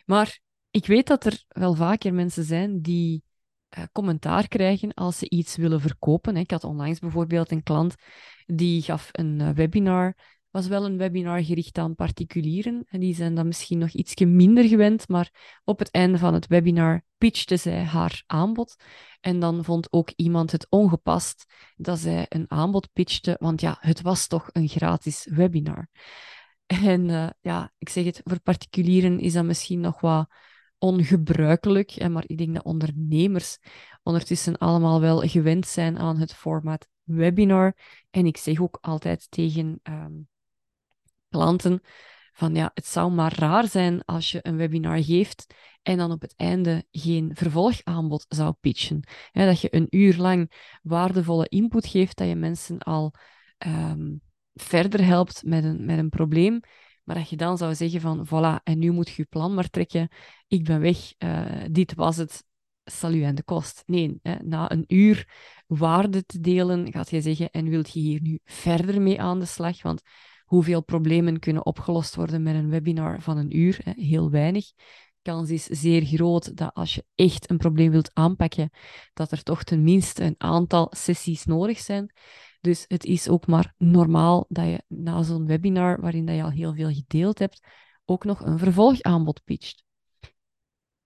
Maar 0.05 0.39
ik 0.69 0.85
weet 0.85 1.07
dat 1.07 1.25
er 1.25 1.43
wel 1.47 1.73
vaker 1.73 2.13
mensen 2.13 2.43
zijn 2.43 2.81
die 2.81 3.23
uh, 3.77 3.83
commentaar 3.91 4.47
krijgen 4.47 4.93
als 4.93 5.17
ze 5.17 5.29
iets 5.29 5.55
willen 5.55 5.81
verkopen. 5.81 6.37
Ik 6.37 6.51
had 6.51 6.63
onlangs 6.63 6.99
bijvoorbeeld 6.99 7.51
een 7.51 7.63
klant 7.63 7.95
die 8.45 8.81
gaf 8.81 9.09
een 9.11 9.39
uh, 9.39 9.49
webinar 9.49 10.15
was 10.57 10.67
wel 10.67 10.85
een 10.85 10.97
webinar 10.97 11.43
gericht 11.43 11.77
aan 11.77 11.95
particulieren. 11.95 12.85
En 12.89 12.99
die 12.99 13.15
zijn 13.15 13.35
dan 13.35 13.47
misschien 13.47 13.77
nog 13.77 13.89
iets 13.89 14.15
minder 14.15 14.63
gewend, 14.63 15.07
maar 15.07 15.59
op 15.63 15.79
het 15.79 15.91
einde 15.91 16.17
van 16.17 16.33
het 16.33 16.47
webinar 16.47 17.01
pitchte 17.17 17.57
zij 17.57 17.83
haar 17.83 18.23
aanbod. 18.25 18.75
En 19.19 19.39
dan 19.39 19.63
vond 19.63 19.87
ook 19.91 20.11
iemand 20.15 20.51
het 20.51 20.67
ongepast 20.69 21.45
dat 21.75 21.99
zij 21.99 22.25
een 22.29 22.51
aanbod 22.51 22.89
pitchte, 22.93 23.35
want 23.39 23.61
ja, 23.61 23.77
het 23.79 24.01
was 24.01 24.27
toch 24.27 24.49
een 24.51 24.67
gratis 24.67 25.27
webinar. 25.29 25.87
En 26.65 27.09
uh, 27.09 27.29
ja, 27.41 27.73
ik 27.77 27.89
zeg 27.89 28.05
het, 28.05 28.21
voor 28.23 28.39
particulieren 28.39 29.19
is 29.19 29.33
dat 29.33 29.45
misschien 29.45 29.79
nog 29.79 30.01
wat 30.01 30.29
ongebruikelijk, 30.79 32.09
maar 32.09 32.23
ik 32.27 32.37
denk 32.37 32.53
dat 32.53 32.63
ondernemers 32.63 33.57
ondertussen 34.03 34.57
allemaal 34.57 35.01
wel 35.01 35.19
gewend 35.19 35.67
zijn 35.67 35.99
aan 35.99 36.17
het 36.17 36.33
formaat 36.33 36.87
webinar. 37.03 37.75
En 38.09 38.25
ik 38.25 38.37
zeg 38.37 38.61
ook 38.61 38.77
altijd 38.81 39.31
tegen 39.31 39.79
um, 39.83 40.27
klanten 41.29 41.81
van 42.33 42.55
ja, 42.55 42.71
het 42.73 42.85
zou 42.85 43.11
maar 43.11 43.39
raar 43.39 43.67
zijn 43.67 44.05
als 44.05 44.31
je 44.31 44.39
een 44.41 44.57
webinar 44.57 45.03
geeft 45.03 45.53
en 45.81 45.97
dan 45.97 46.11
op 46.11 46.21
het 46.21 46.33
einde 46.35 46.85
geen 46.91 47.31
vervolgaanbod 47.33 48.25
zou 48.29 48.53
pitchen. 48.59 49.03
dat 49.31 49.61
je 49.61 49.75
een 49.75 49.87
uur 49.89 50.17
lang 50.17 50.51
waardevolle 50.81 51.47
input 51.49 51.87
geeft, 51.87 52.17
dat 52.17 52.27
je 52.27 52.35
mensen 52.35 52.79
al 52.79 53.13
um, 53.65 54.21
verder 54.53 55.05
helpt 55.05 55.43
met 55.43 55.63
een, 55.63 55.85
met 55.85 55.97
een 55.97 56.09
probleem, 56.09 56.59
maar 57.07 57.15
dat 57.15 57.29
je 57.29 57.35
dan 57.35 57.57
zou 57.57 57.75
zeggen 57.75 58.01
van 58.01 58.27
voilà, 58.27 58.63
en 58.63 58.79
nu 58.79 58.91
moet 58.91 59.07
je 59.07 59.13
je 59.17 59.25
plan 59.25 59.53
maar 59.53 59.69
trekken, 59.69 60.09
ik 60.47 60.63
ben 60.63 60.79
weg, 60.79 61.13
uh, 61.19 61.45
dit 61.71 61.93
was 61.95 62.17
het, 62.17 62.45
salu 62.83 63.23
en 63.23 63.35
de 63.35 63.43
kost. 63.43 63.83
Nee, 63.85 64.19
hè, 64.21 64.35
na 64.43 64.71
een 64.71 64.83
uur 64.87 65.29
waarde 65.67 66.25
te 66.25 66.39
delen, 66.39 66.91
gaat 66.91 67.09
je 67.09 67.21
zeggen, 67.21 67.49
en 67.49 67.69
wilt 67.69 67.93
je 67.93 67.99
hier 67.99 68.21
nu 68.21 68.39
verder 68.43 69.01
mee 69.01 69.21
aan 69.21 69.39
de 69.39 69.45
slag? 69.45 69.81
Want 69.81 70.01
hoeveel 70.45 70.83
problemen 70.83 71.39
kunnen 71.39 71.65
opgelost 71.65 72.15
worden 72.15 72.43
met 72.43 72.55
een 72.55 72.69
webinar 72.69 73.21
van 73.21 73.37
een 73.37 73.57
uur. 73.57 73.81
Heel 73.83 74.29
weinig. 74.29 74.65
De 75.21 75.31
kans 75.31 75.49
is 75.49 75.63
zeer 75.63 76.05
groot 76.05 76.57
dat 76.57 76.73
als 76.73 76.95
je 76.95 77.05
echt 77.15 77.49
een 77.49 77.57
probleem 77.57 77.91
wilt 77.91 78.11
aanpakken, 78.13 78.69
dat 79.13 79.31
er 79.31 79.43
toch 79.43 79.63
tenminste 79.63 80.23
een 80.23 80.35
aantal 80.37 80.87
sessies 80.95 81.45
nodig 81.45 81.79
zijn. 81.79 82.13
Dus 82.67 82.85
het 82.87 83.05
is 83.05 83.29
ook 83.29 83.47
maar 83.47 83.73
normaal 83.77 84.45
dat 84.49 84.65
je 84.65 84.83
na 84.87 85.23
zo'n 85.23 85.45
webinar, 85.45 86.01
waarin 86.01 86.25
dat 86.25 86.35
je 86.35 86.43
al 86.43 86.51
heel 86.51 86.73
veel 86.73 86.91
gedeeld 86.93 87.39
hebt, 87.39 87.67
ook 88.05 88.23
nog 88.23 88.45
een 88.45 88.57
vervolgaanbod 88.57 89.43
pitcht. 89.43 89.83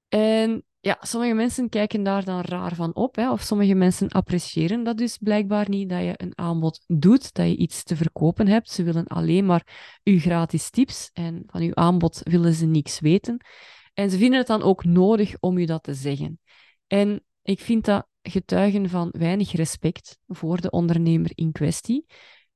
En 0.07 0.63
ja, 0.79 0.97
sommige 0.99 1.33
mensen 1.33 1.69
kijken 1.69 2.03
daar 2.03 2.25
dan 2.25 2.41
raar 2.41 2.75
van 2.75 2.95
op, 2.95 3.15
hè, 3.15 3.31
of 3.31 3.41
sommige 3.41 3.73
mensen 3.73 4.09
appreciëren 4.09 4.83
dat 4.83 4.97
dus 4.97 5.17
blijkbaar 5.17 5.69
niet, 5.69 5.89
dat 5.89 6.01
je 6.01 6.13
een 6.17 6.37
aanbod 6.37 6.83
doet, 6.87 7.33
dat 7.33 7.47
je 7.47 7.55
iets 7.55 7.83
te 7.83 7.95
verkopen 7.95 8.47
hebt. 8.47 8.71
Ze 8.71 8.83
willen 8.83 9.07
alleen 9.07 9.45
maar 9.45 9.99
uw 10.03 10.19
gratis 10.19 10.69
tips 10.69 11.09
en 11.13 11.43
van 11.45 11.61
uw 11.61 11.75
aanbod 11.75 12.21
willen 12.23 12.53
ze 12.53 12.65
niks 12.65 12.99
weten. 12.99 13.45
En 13.93 14.09
ze 14.09 14.17
vinden 14.17 14.37
het 14.37 14.47
dan 14.47 14.61
ook 14.61 14.83
nodig 14.83 15.35
om 15.39 15.57
u 15.57 15.65
dat 15.65 15.83
te 15.83 15.93
zeggen. 15.93 16.39
En 16.87 17.23
ik 17.41 17.59
vind 17.59 17.85
dat 17.85 18.07
getuigen 18.21 18.89
van 18.89 19.09
weinig 19.17 19.51
respect 19.51 20.19
voor 20.27 20.61
de 20.61 20.69
ondernemer 20.69 21.31
in 21.35 21.51
kwestie 21.51 22.05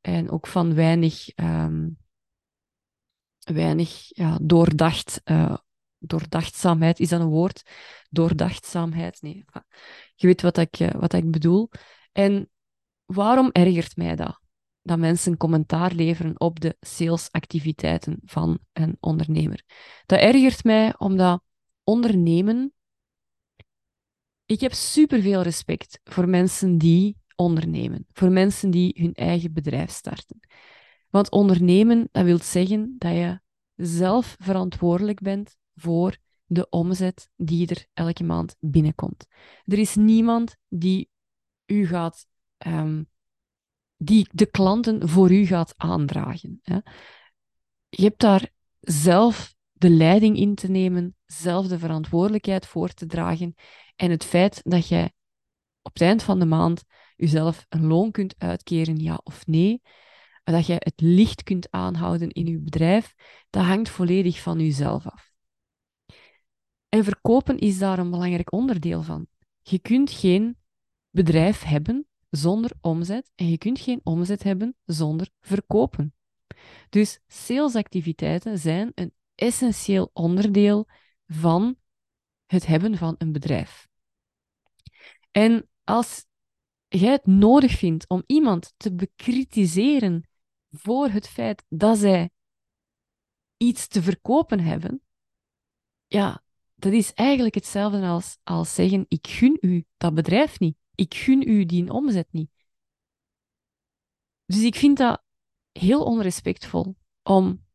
en 0.01 0.29
ook 0.29 0.47
van 0.47 0.73
weinig, 0.73 1.29
ehm, 1.29 1.89
weinig 3.39 4.15
ja, 4.15 4.39
doordacht 4.41 5.21
uh, 5.25 5.55
doordachtzaamheid, 5.97 6.99
is 6.99 7.09
dat 7.09 7.21
een 7.21 7.27
woord? 7.27 7.69
Doordachtzaamheid, 8.09 9.21
nee. 9.21 9.45
Je 10.15 10.27
weet 10.27 10.41
wat 10.41 10.57
ik, 10.57 10.79
eh, 10.79 10.91
wat 10.91 11.13
ik 11.13 11.31
bedoel. 11.31 11.69
En 12.11 12.49
waarom 13.05 13.49
ergert 13.51 13.95
mij 13.95 14.15
dat? 14.15 14.39
Dat 14.81 14.97
mensen 14.97 15.37
commentaar 15.37 15.91
leveren 15.93 16.39
op 16.39 16.59
de 16.59 16.77
salesactiviteiten 16.79 18.19
van 18.23 18.59
een 18.73 18.97
ondernemer. 18.99 19.63
Dat 20.05 20.19
ergert 20.19 20.63
mij 20.63 20.93
omdat 20.97 21.41
ondernemen. 21.83 22.73
Ik 24.45 24.59
heb 24.59 24.73
superveel 24.73 25.41
respect 25.41 25.99
voor 26.03 26.29
mensen 26.29 26.77
die 26.77 27.17
ondernemen, 27.35 28.05
voor 28.13 28.31
mensen 28.31 28.71
die 28.71 28.93
hun 28.97 29.13
eigen 29.13 29.53
bedrijf 29.53 29.91
starten. 29.91 30.39
Want 31.09 31.31
ondernemen, 31.31 32.09
dat 32.11 32.23
wil 32.23 32.39
zeggen 32.39 32.95
dat 32.97 33.11
je 33.11 33.39
zelf 33.75 34.35
verantwoordelijk 34.39 35.21
bent 35.21 35.57
voor 35.75 36.17
de 36.45 36.69
omzet 36.69 37.29
die 37.35 37.67
er 37.67 37.85
elke 37.93 38.23
maand 38.23 38.55
binnenkomt. 38.59 39.27
Er 39.63 39.77
is 39.77 39.95
niemand 39.95 40.55
die 40.67 41.09
u 41.65 41.87
gaat, 41.87 42.27
ehm, 42.57 43.03
die 43.97 44.27
de 44.31 44.45
klanten 44.45 45.09
voor 45.09 45.31
u 45.31 45.45
gaat 45.45 45.73
aandragen. 45.77 46.59
Hè. 46.61 46.77
Je 47.89 48.03
hebt 48.03 48.19
daar 48.19 48.49
zelf 48.79 49.55
de 49.71 49.89
leiding 49.89 50.37
in 50.37 50.55
te 50.55 50.69
nemen, 50.69 51.15
zelf 51.25 51.67
de 51.67 51.79
verantwoordelijkheid 51.79 52.65
voor 52.65 52.89
te 52.89 53.05
dragen. 53.05 53.55
En 53.95 54.11
het 54.11 54.23
feit 54.23 54.61
dat 54.63 54.87
jij 54.87 55.11
op 55.81 55.93
het 55.93 56.01
eind 56.01 56.23
van 56.23 56.39
de 56.39 56.45
maand 56.45 56.83
jezelf 57.15 57.65
een 57.69 57.85
loon 57.85 58.11
kunt 58.11 58.35
uitkeren, 58.37 58.97
ja 58.97 59.19
of 59.23 59.47
nee, 59.47 59.81
dat 60.43 60.65
jij 60.65 60.77
het 60.79 61.01
licht 61.01 61.43
kunt 61.43 61.71
aanhouden 61.71 62.29
in 62.29 62.45
je 62.45 62.59
bedrijf, 62.59 63.13
dat 63.49 63.63
hangt 63.63 63.89
volledig 63.89 64.41
van 64.41 64.59
jezelf 64.59 65.07
af. 65.07 65.33
En 66.89 67.03
verkopen 67.03 67.57
is 67.57 67.77
daar 67.77 67.99
een 67.99 68.09
belangrijk 68.09 68.51
onderdeel 68.51 69.01
van. 69.01 69.27
Je 69.61 69.79
kunt 69.79 70.11
geen 70.11 70.57
bedrijf 71.09 71.63
hebben 71.63 72.07
zonder 72.29 72.71
omzet 72.81 73.31
en 73.35 73.49
je 73.49 73.57
kunt 73.57 73.79
geen 73.79 74.01
omzet 74.03 74.43
hebben 74.43 74.75
zonder 74.85 75.29
verkopen. 75.41 76.13
Dus 76.89 77.19
salesactiviteiten 77.27 78.57
zijn 78.59 78.91
een 78.95 79.13
essentieel 79.35 80.09
onderdeel 80.13 80.87
van 81.27 81.77
het 82.45 82.65
hebben 82.65 82.97
van 82.97 83.15
een 83.17 83.31
bedrijf. 83.31 83.87
En 85.31 85.69
als 85.83 86.25
jij 86.87 87.11
het 87.11 87.25
nodig 87.25 87.77
vindt 87.77 88.09
om 88.09 88.23
iemand 88.25 88.73
te 88.77 88.93
bekritiseren 88.93 90.29
voor 90.69 91.07
het 91.07 91.27
feit 91.27 91.65
dat 91.69 91.97
zij 91.97 92.29
iets 93.57 93.87
te 93.87 94.01
verkopen 94.01 94.59
hebben, 94.59 95.01
ja, 96.07 96.43
dat 96.75 96.93
is 96.93 97.13
eigenlijk 97.13 97.55
hetzelfde 97.55 98.01
als, 98.01 98.37
als 98.43 98.73
zeggen: 98.73 99.05
ik 99.07 99.27
gun 99.27 99.57
u 99.61 99.85
dat 99.97 100.13
bedrijf 100.13 100.59
niet. 100.59 100.77
Ik 100.95 101.13
gun 101.13 101.49
u 101.49 101.65
die 101.65 101.91
omzet 101.91 102.27
niet. 102.31 102.51
Dus 104.45 104.63
ik 104.63 104.75
vind 104.75 104.97
dat 104.97 105.23
heel 105.71 106.03
onrespectvol 106.03 106.95
om 107.23 107.65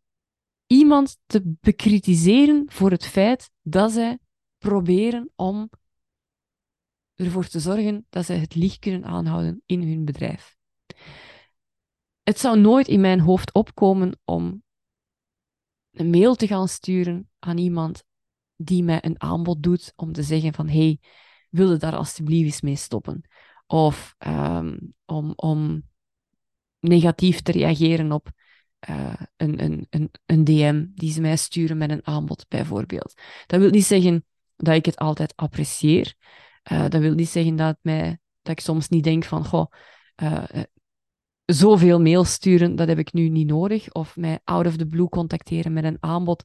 iemand 0.66 1.18
te 1.26 1.56
bekritiseren 1.60 2.72
voor 2.72 2.90
het 2.90 3.06
feit 3.06 3.50
dat 3.62 3.92
zij 3.92 4.18
proberen 4.60 5.30
om 5.36 5.70
ervoor 7.14 7.46
te 7.46 7.60
zorgen 7.60 8.06
dat 8.10 8.24
zij 8.24 8.38
het 8.38 8.54
licht 8.54 8.78
kunnen 8.78 9.04
aanhouden 9.04 9.62
in 9.66 9.82
hun 9.82 10.04
bedrijf. 10.04 10.56
Het 12.22 12.38
zou 12.38 12.60
nooit 12.60 12.88
in 12.88 13.00
mijn 13.00 13.20
hoofd 13.20 13.52
opkomen 13.52 14.18
om 14.24 14.62
een 15.90 16.10
mail 16.10 16.34
te 16.34 16.46
gaan 16.46 16.68
sturen 16.68 17.30
aan 17.38 17.58
iemand 17.58 18.04
die 18.56 18.82
mij 18.82 19.04
een 19.04 19.20
aanbod 19.20 19.62
doet 19.62 19.92
om 19.96 20.12
te 20.12 20.22
zeggen 20.22 20.54
van 20.54 20.68
hey, 20.68 21.00
wil 21.50 21.70
je 21.70 21.76
daar 21.76 21.96
alsjeblieft 21.96 22.44
eens 22.44 22.60
mee 22.60 22.76
stoppen? 22.76 23.22
Of 23.66 24.14
um, 24.18 24.94
om, 25.04 25.32
om 25.36 25.82
negatief 26.78 27.40
te 27.40 27.52
reageren 27.52 28.12
op 28.12 28.30
uh, 28.88 29.14
een, 29.36 29.62
een, 29.62 29.86
een, 29.90 30.10
een 30.26 30.44
DM 30.44 30.86
die 30.94 31.12
ze 31.12 31.20
mij 31.20 31.36
sturen 31.36 31.78
met 31.78 31.90
een 31.90 32.06
aanbod, 32.06 32.48
bijvoorbeeld. 32.48 33.20
Dat 33.46 33.60
wil 33.60 33.70
niet 33.70 33.84
zeggen 33.84 34.24
dat 34.62 34.74
ik 34.74 34.86
het 34.86 34.96
altijd 34.96 35.36
apprecieer. 35.36 36.14
Uh, 36.72 36.80
dat 36.88 37.00
wil 37.00 37.14
niet 37.14 37.28
zeggen 37.28 37.56
dat, 37.56 37.78
mij, 37.82 38.18
dat 38.42 38.52
ik 38.52 38.60
soms 38.60 38.88
niet 38.88 39.04
denk 39.04 39.24
van, 39.24 39.44
goh, 39.44 39.66
uh, 40.22 40.44
zoveel 41.44 42.00
mails 42.00 42.32
sturen, 42.32 42.76
dat 42.76 42.88
heb 42.88 42.98
ik 42.98 43.12
nu 43.12 43.28
niet 43.28 43.46
nodig. 43.46 43.92
Of 43.92 44.16
mij 44.16 44.40
out 44.44 44.66
of 44.66 44.76
the 44.76 44.86
blue 44.86 45.08
contacteren 45.08 45.72
met 45.72 45.84
een 45.84 45.96
aanbod 46.00 46.44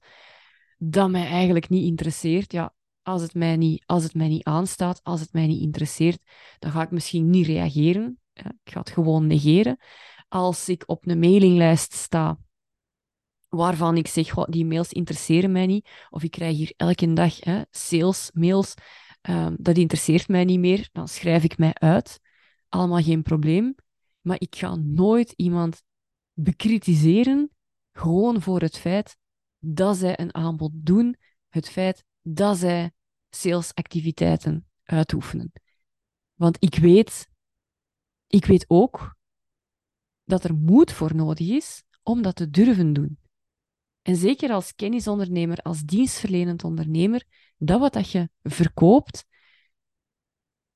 dat 0.78 1.10
mij 1.10 1.28
eigenlijk 1.28 1.70
niet 1.70 1.84
interesseert, 1.84 2.52
ja, 2.52 2.74
als 3.02 3.22
het 3.22 3.34
mij 3.34 3.56
niet, 3.58 3.84
als 3.86 4.04
het 4.04 4.14
mij 4.14 4.28
niet 4.28 4.44
aanstaat, 4.44 5.00
als 5.04 5.20
het 5.20 5.34
mij 5.34 5.48
niet 5.48 5.62
interesseert, 5.62 6.20
dan 6.60 6.72
ga 6.72 6.82
ik 6.82 6.92
misschien 6.92 7.30
niet 7.30 7.46
reageren. 7.46 8.20
ik 8.34 8.72
ga 8.72 8.80
het 8.80 8.90
gewoon 8.90 9.28
negeren. 9.28 9.78
Als 10.28 10.70
ik 10.70 10.84
op 10.86 11.08
een 11.08 11.20
mailinglijst 11.20 11.94
sta 11.94 12.38
waarvan 13.56 13.98
ik 13.98 14.08
zeg, 14.08 14.34
die 14.34 14.66
mails 14.66 14.92
interesseren 14.92 15.52
mij 15.52 15.66
niet, 15.66 15.90
of 16.10 16.24
ik 16.24 16.32
krijg 16.32 16.58
hier 16.58 16.74
elke 16.78 17.14
dag 17.14 17.44
hè, 17.44 17.62
sales 17.72 18.32
mails, 18.34 18.74
um, 19.22 19.56
dat 19.60 19.78
interesseert 19.78 20.28
mij 20.28 20.44
niet 20.44 20.60
meer, 20.60 20.90
dan 20.92 21.08
schrijf 21.08 21.44
ik 21.44 21.58
mij 21.58 21.74
uit. 21.74 22.20
Allemaal 22.70 23.02
geen 23.02 23.24
probleem. 23.24 23.76
Maar 24.22 24.40
ik 24.40 24.56
ga 24.56 24.76
nooit 24.76 25.34
iemand 25.36 25.82
bekritiseren, 26.34 27.50
gewoon 27.92 28.42
voor 28.42 28.62
het 28.62 28.78
feit 28.78 29.18
dat 29.60 29.98
zij 29.98 30.20
een 30.20 30.36
aanbod 30.36 30.72
doen, 30.74 31.16
het 31.50 31.70
feit 31.70 32.04
dat 32.22 32.58
zij 32.58 32.92
salesactiviteiten 33.30 34.68
uitoefenen. 34.84 35.52
Want 36.34 36.58
ik 36.60 36.76
weet, 36.76 37.28
ik 38.28 38.46
weet 38.46 38.66
ook 38.68 39.16
dat 40.24 40.44
er 40.44 40.56
moed 40.56 40.92
voor 40.92 41.16
nodig 41.16 41.50
is 41.50 41.84
om 42.04 42.22
dat 42.22 42.36
te 42.36 42.50
durven 42.50 42.94
doen. 42.94 43.18
En 44.06 44.16
zeker 44.16 44.52
als 44.52 44.76
kennisondernemer, 44.76 45.58
als 45.58 45.82
dienstverlenend 45.82 46.64
ondernemer, 46.64 47.24
dat 47.58 47.80
wat 47.80 47.94
dat 47.94 48.12
je 48.12 48.30
verkoopt, 48.44 49.26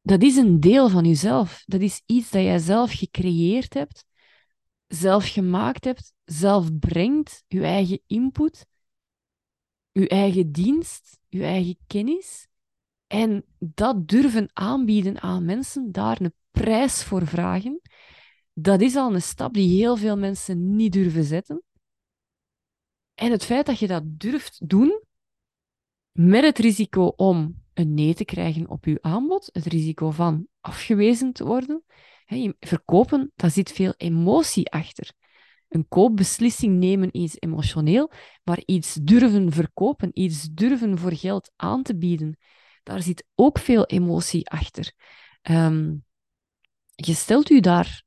dat 0.02 0.24
is 0.24 0.36
een 0.36 0.60
deel 0.60 0.90
van 0.90 1.06
jezelf. 1.06 1.64
Dat 1.66 1.82
is 1.82 2.02
iets 2.06 2.30
dat 2.30 2.42
jij 2.42 2.60
zelf 2.60 2.92
gecreëerd 2.92 3.74
hebt, 3.74 4.06
zelf 4.88 5.32
gemaakt 5.32 5.86
hebt, 5.86 6.14
zelf 6.24 6.80
brengt, 6.80 7.44
je 7.48 7.64
eigen 7.64 8.02
input 8.08 8.66
uw 9.94 10.06
eigen 10.06 10.52
dienst, 10.52 11.20
uw 11.30 11.42
eigen 11.42 11.78
kennis. 11.88 12.48
En 13.08 13.46
dat 13.60 14.08
durven 14.08 14.50
aanbieden 14.54 15.22
aan 15.22 15.46
mensen, 15.46 15.92
daar 15.92 16.22
een 16.22 16.34
prijs 16.52 17.04
voor 17.04 17.28
vragen, 17.28 17.82
dat 18.54 18.82
is 18.82 18.96
al 18.96 19.14
een 19.14 19.22
stap 19.22 19.54
die 19.54 19.78
heel 19.78 19.96
veel 19.96 20.18
mensen 20.18 20.76
niet 20.76 20.94
durven 20.94 21.24
zetten. 21.24 21.64
En 23.20 23.32
het 23.32 23.46
feit 23.46 23.66
dat 23.66 23.80
je 23.80 23.88
dat 23.88 24.04
durft 24.06 24.70
doen, 24.70 25.04
met 26.12 26.44
het 26.44 26.58
risico 26.58 27.06
om 27.06 27.64
een 27.74 27.94
nee 27.94 28.14
te 28.14 28.26
krijgen 28.26 28.70
op 28.70 28.86
je 28.86 28.98
aanbod, 29.02 29.50
het 29.54 29.66
risico 29.66 30.12
van 30.12 30.48
afgewezen 30.62 31.34
te 31.34 31.46
worden. 31.46 31.84
verkopen, 32.60 33.32
daar 33.36 33.50
zit 33.52 33.72
veel 33.72 33.94
emotie 33.98 34.72
achter. 34.72 35.12
Een 35.68 35.88
koopbeslissing 35.88 36.78
nemen 36.78 37.12
is 37.12 37.36
emotioneel, 37.40 38.12
maar 38.44 38.62
iets 38.66 38.94
durven 38.94 39.52
verkopen, 39.52 40.10
iets 40.14 40.50
durven 40.52 40.98
voor 40.98 41.14
geld 41.14 41.52
aan 41.56 41.84
te 41.84 41.98
bieden, 41.98 42.38
daar 42.84 43.02
zit 43.02 43.26
ook 43.36 43.60
veel 43.60 43.86
emotie 43.86 44.50
achter. 44.50 44.94
Ehm, 45.42 45.96
je 46.96 47.14
stelt 47.14 47.50
u 47.50 47.60
daar 47.60 48.04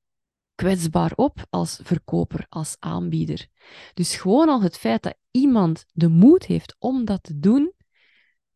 kwetsbaar 0.62 1.12
op 1.14 1.47
als 1.50 1.81
verkoper, 1.83 2.47
als 2.49 2.76
aanbieder. 2.78 3.47
Dus 3.95 4.16
gewoon 4.16 4.49
al 4.49 4.62
het 4.62 4.78
feit 4.78 5.02
dat 5.02 5.14
iemand 5.31 5.85
de 5.92 6.09
moed 6.09 6.45
heeft 6.47 6.76
om 6.78 7.04
dat 7.04 7.23
te 7.23 7.38
doen, 7.38 7.73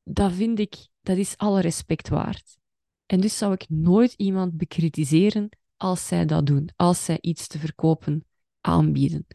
dat 0.02 0.32
vind 0.32 0.58
ik, 0.58 0.74
dat 1.00 1.16
is 1.16 1.36
alle 1.36 1.60
respect 1.60 2.08
waard. 2.08 2.58
En 3.06 3.20
dus 3.20 3.38
zou 3.38 3.52
ik 3.52 3.68
nooit 3.68 4.12
iemand 4.12 4.56
bekritiseren 4.56 5.48
als 5.76 6.06
zij 6.06 6.26
dat 6.26 6.46
doen, 6.46 6.68
als 6.76 7.04
zij 7.04 7.18
iets 7.20 7.46
te 7.46 7.58
verkopen 7.58 8.26
aanbieden. 8.60 9.26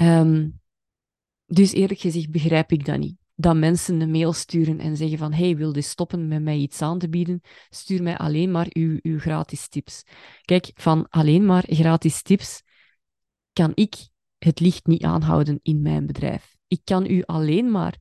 Um, 0.00 0.60
dus 1.46 1.72
eerlijk 1.72 2.00
gezegd 2.00 2.30
begrijp 2.30 2.72
ik 2.72 2.84
dat 2.84 2.98
niet. 2.98 3.21
Dat 3.42 3.56
mensen 3.56 4.00
een 4.00 4.10
mail 4.10 4.32
sturen 4.32 4.78
en 4.78 4.96
zeggen 4.96 5.18
van 5.18 5.32
hey, 5.32 5.56
wil 5.56 5.74
je 5.74 5.80
stoppen 5.80 6.28
met 6.28 6.42
mij 6.42 6.56
iets 6.56 6.82
aan 6.82 6.98
te 6.98 7.08
bieden? 7.08 7.40
Stuur 7.70 8.02
mij 8.02 8.16
alleen 8.16 8.50
maar 8.50 8.66
uw, 8.68 8.98
uw 9.02 9.18
gratis 9.18 9.68
tips. 9.68 10.02
Kijk, 10.44 10.70
van 10.74 11.06
alleen 11.08 11.46
maar 11.46 11.64
gratis 11.66 12.22
tips 12.22 12.62
kan 13.52 13.72
ik 13.74 13.94
het 14.38 14.60
licht 14.60 14.86
niet 14.86 15.02
aanhouden 15.02 15.58
in 15.62 15.82
mijn 15.82 16.06
bedrijf. 16.06 16.56
Ik 16.66 16.80
kan 16.84 17.10
u 17.10 17.22
alleen 17.22 17.70
maar 17.70 17.98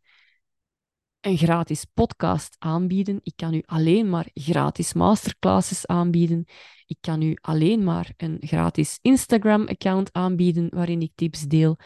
een 1.21 1.37
gratis 1.37 1.85
podcast 1.93 2.55
aanbieden. 2.59 3.19
Ik 3.23 3.33
kan 3.35 3.53
u 3.53 3.63
alleen 3.65 4.09
maar 4.09 4.27
gratis 4.33 4.93
masterclasses 4.93 5.87
aanbieden. 5.87 6.45
Ik 6.85 6.97
kan 7.01 7.21
u 7.21 7.37
alleen 7.41 7.83
maar 7.83 8.13
een 8.17 8.37
gratis 8.39 8.99
Instagram-account 9.01 10.13
aanbieden 10.13 10.67
waarin 10.69 11.01
ik 11.01 11.11
tips 11.15 11.41
deel, 11.41 11.77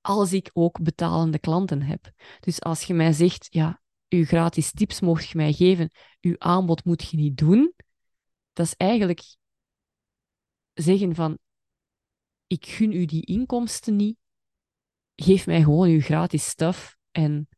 als 0.00 0.32
ik 0.32 0.50
ook 0.52 0.82
betalende 0.82 1.38
klanten 1.38 1.82
heb. 1.82 2.10
Dus 2.40 2.60
als 2.60 2.82
je 2.82 2.94
mij 2.94 3.12
zegt, 3.12 3.46
ja, 3.50 3.82
uw 4.08 4.24
gratis 4.24 4.72
tips 4.72 5.00
mocht 5.00 5.28
je 5.28 5.36
mij 5.36 5.52
geven, 5.52 5.90
uw 6.20 6.34
aanbod 6.38 6.84
moet 6.84 7.10
je 7.10 7.16
niet 7.16 7.36
doen, 7.36 7.74
dat 8.52 8.66
is 8.66 8.74
eigenlijk 8.76 9.36
zeggen 10.72 11.14
van, 11.14 11.38
ik 12.46 12.66
gun 12.66 12.92
u 12.92 13.04
die 13.04 13.26
inkomsten 13.26 13.96
niet, 13.96 14.16
geef 15.16 15.46
mij 15.46 15.62
gewoon 15.62 15.88
uw 15.88 16.00
gratis 16.00 16.46
stuff 16.46 16.96
en 17.10 17.48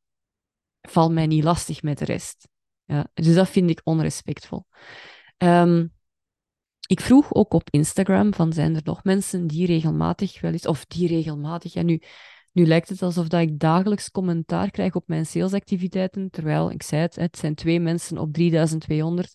val 0.80 1.12
mij 1.12 1.26
niet 1.26 1.44
lastig 1.44 1.82
met 1.82 1.98
de 1.98 2.04
rest. 2.04 2.48
Ja, 2.84 3.10
dus 3.14 3.34
dat 3.34 3.48
vind 3.48 3.70
ik 3.70 3.80
onrespectvol. 3.84 4.66
Um, 5.38 5.92
ik 6.92 7.00
vroeg 7.00 7.34
ook 7.34 7.54
op 7.54 7.68
Instagram 7.70 8.34
van 8.34 8.52
zijn 8.52 8.74
er 8.74 8.80
nog 8.84 9.04
mensen 9.04 9.46
die 9.46 9.66
regelmatig 9.66 10.40
wel 10.40 10.52
eens, 10.52 10.66
of 10.66 10.84
die 10.84 11.08
regelmatig, 11.08 11.72
ja 11.72 11.82
nu, 11.82 12.02
nu 12.52 12.66
lijkt 12.66 12.88
het 12.88 13.02
alsof 13.02 13.28
dat 13.28 13.40
ik 13.40 13.58
dagelijks 13.58 14.10
commentaar 14.10 14.70
krijg 14.70 14.94
op 14.94 15.08
mijn 15.08 15.26
salesactiviteiten, 15.26 16.30
terwijl, 16.30 16.70
ik 16.70 16.82
zei 16.82 17.02
het, 17.02 17.14
het 17.14 17.38
zijn 17.38 17.54
twee 17.54 17.80
mensen 17.80 18.18
op 18.18 18.32
3200 18.32 19.34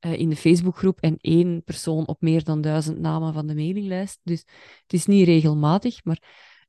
uh, 0.00 0.12
in 0.12 0.28
de 0.28 0.36
Facebookgroep 0.36 1.00
en 1.00 1.16
één 1.20 1.62
persoon 1.64 2.06
op 2.06 2.20
meer 2.20 2.44
dan 2.44 2.60
duizend 2.60 2.98
namen 2.98 3.32
van 3.32 3.46
de 3.46 3.54
mailinglijst. 3.54 4.20
Dus 4.22 4.44
het 4.82 4.92
is 4.92 5.06
niet 5.06 5.26
regelmatig, 5.26 6.04
maar 6.04 6.22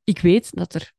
ik 0.04 0.18
weet 0.18 0.50
dat 0.50 0.74
er 0.74 0.92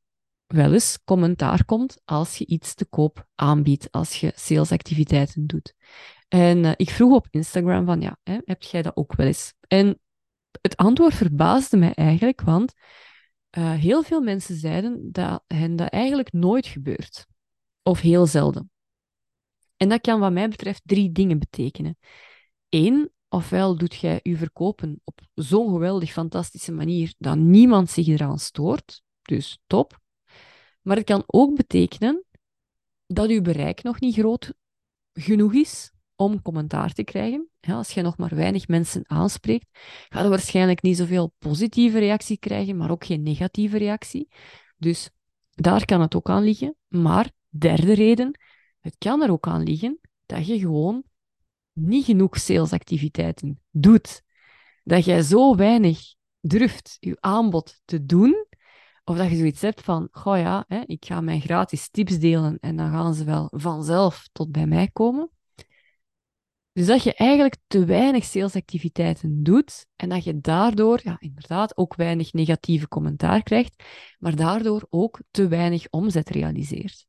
wel 0.48 0.74
eens 0.74 1.00
commentaar 1.04 1.66
komt 1.66 2.02
als 2.06 2.38
je 2.38 2.46
iets 2.46 2.74
te 2.74 2.86
koop 2.86 3.28
aanbiedt, 3.36 3.92
als 3.92 4.20
je 4.20 4.32
salesactiviteiten 4.36 5.48
doet. 5.48 5.74
En 6.34 6.64
uh, 6.64 6.72
ik 6.76 6.90
vroeg 6.90 7.14
op 7.14 7.28
Instagram 7.30 7.86
van, 7.86 8.02
ja, 8.02 8.18
hè, 8.24 8.38
heb 8.46 8.62
jij 8.62 8.82
dat 8.82 8.96
ook 8.96 9.16
wel 9.16 9.28
eens? 9.28 9.54
En 9.68 10.00
het 10.62 10.76
antwoord 10.76 11.14
verbaasde 11.14 11.78
mij 11.78 11.94
eigenlijk, 11.94 12.42
want 12.42 12.74
uh, 13.58 13.74
heel 13.74 14.04
veel 14.04 14.22
mensen 14.22 14.56
zeiden 14.56 15.12
dat 15.12 15.44
hen 15.48 15.76
dat 15.76 15.90
eigenlijk 15.90 16.32
nooit 16.32 16.68
gebeurt. 16.68 17.28
Of 17.84 18.00
heel 18.00 18.26
zelden. 18.26 18.72
En 19.78 19.90
dat 19.90 20.02
kan 20.02 20.20
wat 20.20 20.32
mij 20.32 20.50
betreft 20.50 20.82
drie 20.86 21.12
dingen 21.12 21.40
betekenen. 21.40 21.98
Eén, 22.70 23.12
ofwel 23.30 23.78
doet 23.78 23.96
jij 23.96 24.20
je 24.24 24.38
verkopen 24.38 25.02
op 25.04 25.20
zo'n 25.34 25.70
geweldig 25.70 26.12
fantastische 26.12 26.72
manier 26.72 27.14
dat 27.18 27.38
niemand 27.38 27.90
zich 27.90 28.08
eraan 28.08 28.40
stoort, 28.40 29.02
dus 29.22 29.60
top. 29.68 30.00
Maar 30.82 30.98
het 30.98 31.06
kan 31.06 31.24
ook 31.26 31.56
betekenen 31.56 32.26
dat 33.08 33.30
uw 33.30 33.42
bereik 33.42 33.84
nog 33.84 34.00
niet 34.00 34.16
groot 34.16 34.54
genoeg 35.14 35.54
is 35.54 35.92
om 36.16 36.42
commentaar 36.42 36.94
te 36.94 37.04
krijgen. 37.04 37.50
Als 37.62 37.92
je 37.92 38.02
nog 38.02 38.18
maar 38.18 38.36
weinig 38.36 38.68
mensen 38.68 39.04
aanspreekt, 39.08 39.68
ga 40.10 40.22
je 40.22 40.30
waarschijnlijk 40.30 40.82
niet 40.82 40.98
zoveel 40.98 41.34
positieve 41.38 42.00
reactie 42.00 42.38
krijgen, 42.38 42.78
maar 42.78 42.92
ook 42.92 43.06
geen 43.06 43.24
negatieve 43.24 43.78
reactie. 43.78 44.28
Dus 44.78 45.10
daar 45.52 45.86
kan 45.86 46.02
het 46.02 46.16
ook 46.16 46.30
aan 46.30 46.44
liggen. 46.44 46.76
Maar 46.88 47.32
derde 47.50 47.94
reden, 47.94 48.40
het 48.80 48.96
kan 48.98 49.22
er 49.22 49.32
ook 49.32 49.48
aan 49.48 49.64
liggen 49.64 50.00
dat 50.26 50.48
je 50.48 50.60
gewoon 50.60 51.04
niet 51.74 52.06
genoeg 52.06 52.38
salesactiviteiten 52.38 53.62
doet. 53.72 54.22
Dat 54.84 55.06
jij 55.06 55.22
zo 55.22 55.56
weinig 55.56 56.16
durft 56.40 56.98
je 57.00 57.18
aanbod 57.20 57.82
te 57.86 58.06
doen, 58.06 58.46
of 59.04 59.18
dat 59.18 59.30
je 59.30 59.36
zoiets 59.36 59.62
hebt 59.62 59.82
van, 59.82 60.08
goh 60.12 60.38
ja, 60.38 60.66
hè, 60.68 60.82
ik 60.86 61.06
ga 61.06 61.22
mijn 61.22 61.42
gratis 61.42 61.90
tips 61.90 62.20
delen 62.20 62.58
en 62.60 62.76
dan 62.76 62.92
gaan 62.92 63.14
ze 63.14 63.24
wel 63.24 63.52
vanzelf 63.56 64.28
tot 64.32 64.52
bij 64.52 64.68
mij 64.68 64.90
komen. 64.94 65.30
Dus 66.74 66.86
dat 66.86 67.04
je 67.04 67.14
eigenlijk 67.14 67.58
te 67.68 67.86
weinig 67.86 68.24
salesactiviteiten 68.24 69.44
doet 69.44 69.86
en 69.96 70.10
dat 70.10 70.24
je 70.24 70.40
daardoor 70.42 71.00
ja, 71.04 71.16
inderdaad 71.20 71.78
ook 71.78 71.96
weinig 71.96 72.34
negatieve 72.34 72.88
commentaar 72.88 73.44
krijgt, 73.44 73.84
maar 74.20 74.36
daardoor 74.36 74.88
ook 74.90 75.20
te 75.32 75.48
weinig 75.48 75.88
omzet 75.90 76.30
realiseert. 76.30 77.06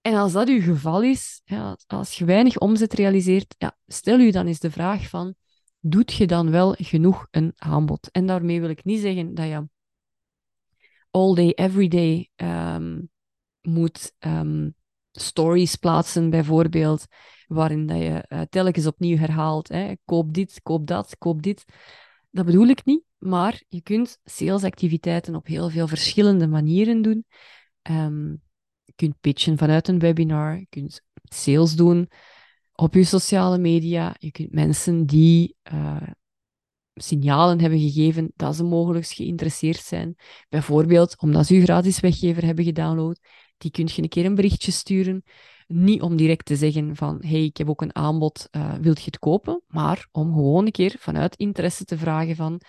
En 0.00 0.14
als 0.14 0.32
dat 0.32 0.48
uw 0.48 0.60
geval 0.60 1.02
is, 1.02 1.40
ja, 1.44 1.76
als 1.86 2.18
je 2.18 2.24
weinig 2.24 2.58
omzet 2.58 2.92
realiseert, 2.92 3.54
ja, 3.58 3.78
stel 3.86 4.18
u 4.18 4.30
dan 4.30 4.46
eens 4.46 4.58
de 4.58 4.70
vraag 4.70 5.08
van, 5.08 5.34
doet 5.80 6.12
je 6.12 6.26
dan 6.26 6.50
wel 6.50 6.74
genoeg 6.78 7.26
een 7.30 7.52
aanbod? 7.56 8.10
En 8.10 8.26
daarmee 8.26 8.60
wil 8.60 8.70
ik 8.70 8.84
niet 8.84 9.00
zeggen 9.00 9.34
dat 9.34 9.46
je 9.46 9.68
all 11.10 11.34
day, 11.34 11.50
every 11.54 11.88
day 11.88 12.30
um, 12.36 13.10
moet 13.60 14.14
um, 14.18 14.74
stories 15.12 15.76
plaatsen, 15.76 16.30
bijvoorbeeld, 16.30 17.06
waarin 17.48 17.86
dat 17.86 17.98
je 17.98 18.24
uh, 18.28 18.40
telkens 18.40 18.86
opnieuw 18.86 19.16
herhaalt, 19.16 19.68
hè, 19.68 19.92
koop 20.04 20.34
dit, 20.34 20.60
koop 20.62 20.86
dat, 20.86 21.16
koop 21.18 21.42
dit. 21.42 21.64
Dat 22.30 22.44
bedoel 22.44 22.66
ik 22.66 22.84
niet, 22.84 23.02
maar 23.18 23.62
je 23.68 23.82
kunt 23.82 24.18
salesactiviteiten 24.24 25.34
op 25.34 25.46
heel 25.46 25.70
veel 25.70 25.88
verschillende 25.88 26.46
manieren 26.46 27.02
doen. 27.02 27.24
Um, 27.90 28.42
je 28.84 28.92
kunt 28.96 29.20
pitchen 29.20 29.58
vanuit 29.58 29.88
een 29.88 29.98
webinar, 29.98 30.58
je 30.58 30.66
kunt 30.68 31.02
sales 31.22 31.74
doen 31.74 32.08
op 32.72 32.94
je 32.94 33.04
sociale 33.04 33.58
media, 33.58 34.14
je 34.18 34.30
kunt 34.30 34.52
mensen 34.52 35.06
die 35.06 35.56
uh, 35.72 36.02
signalen 36.94 37.60
hebben 37.60 37.78
gegeven 37.78 38.32
dat 38.36 38.56
ze 38.56 38.64
mogelijk 38.64 39.06
geïnteresseerd 39.06 39.82
zijn. 39.82 40.16
Bijvoorbeeld 40.48 41.18
omdat 41.18 41.46
ze 41.46 41.54
uw 41.54 41.62
gratis 41.62 42.00
weggever 42.00 42.44
hebben 42.44 42.64
gedownload. 42.64 43.20
Die 43.56 43.70
kun 43.70 43.88
je 43.94 44.02
een 44.02 44.08
keer 44.08 44.24
een 44.24 44.34
berichtje 44.34 44.72
sturen. 44.72 45.22
Niet 45.68 46.02
om 46.02 46.16
direct 46.16 46.44
te 46.44 46.56
zeggen 46.56 46.96
van, 46.96 47.18
hey, 47.26 47.44
ik 47.44 47.56
heb 47.56 47.68
ook 47.68 47.82
een 47.82 47.94
aanbod, 47.94 48.48
uh, 48.50 48.74
wilt 48.74 48.98
je 48.98 49.04
het 49.04 49.18
kopen? 49.18 49.62
Maar 49.66 50.08
om 50.12 50.32
gewoon 50.32 50.66
een 50.66 50.72
keer 50.72 50.96
vanuit 50.98 51.36
interesse 51.36 51.84
te 51.84 51.98
vragen 51.98 52.36
van, 52.36 52.60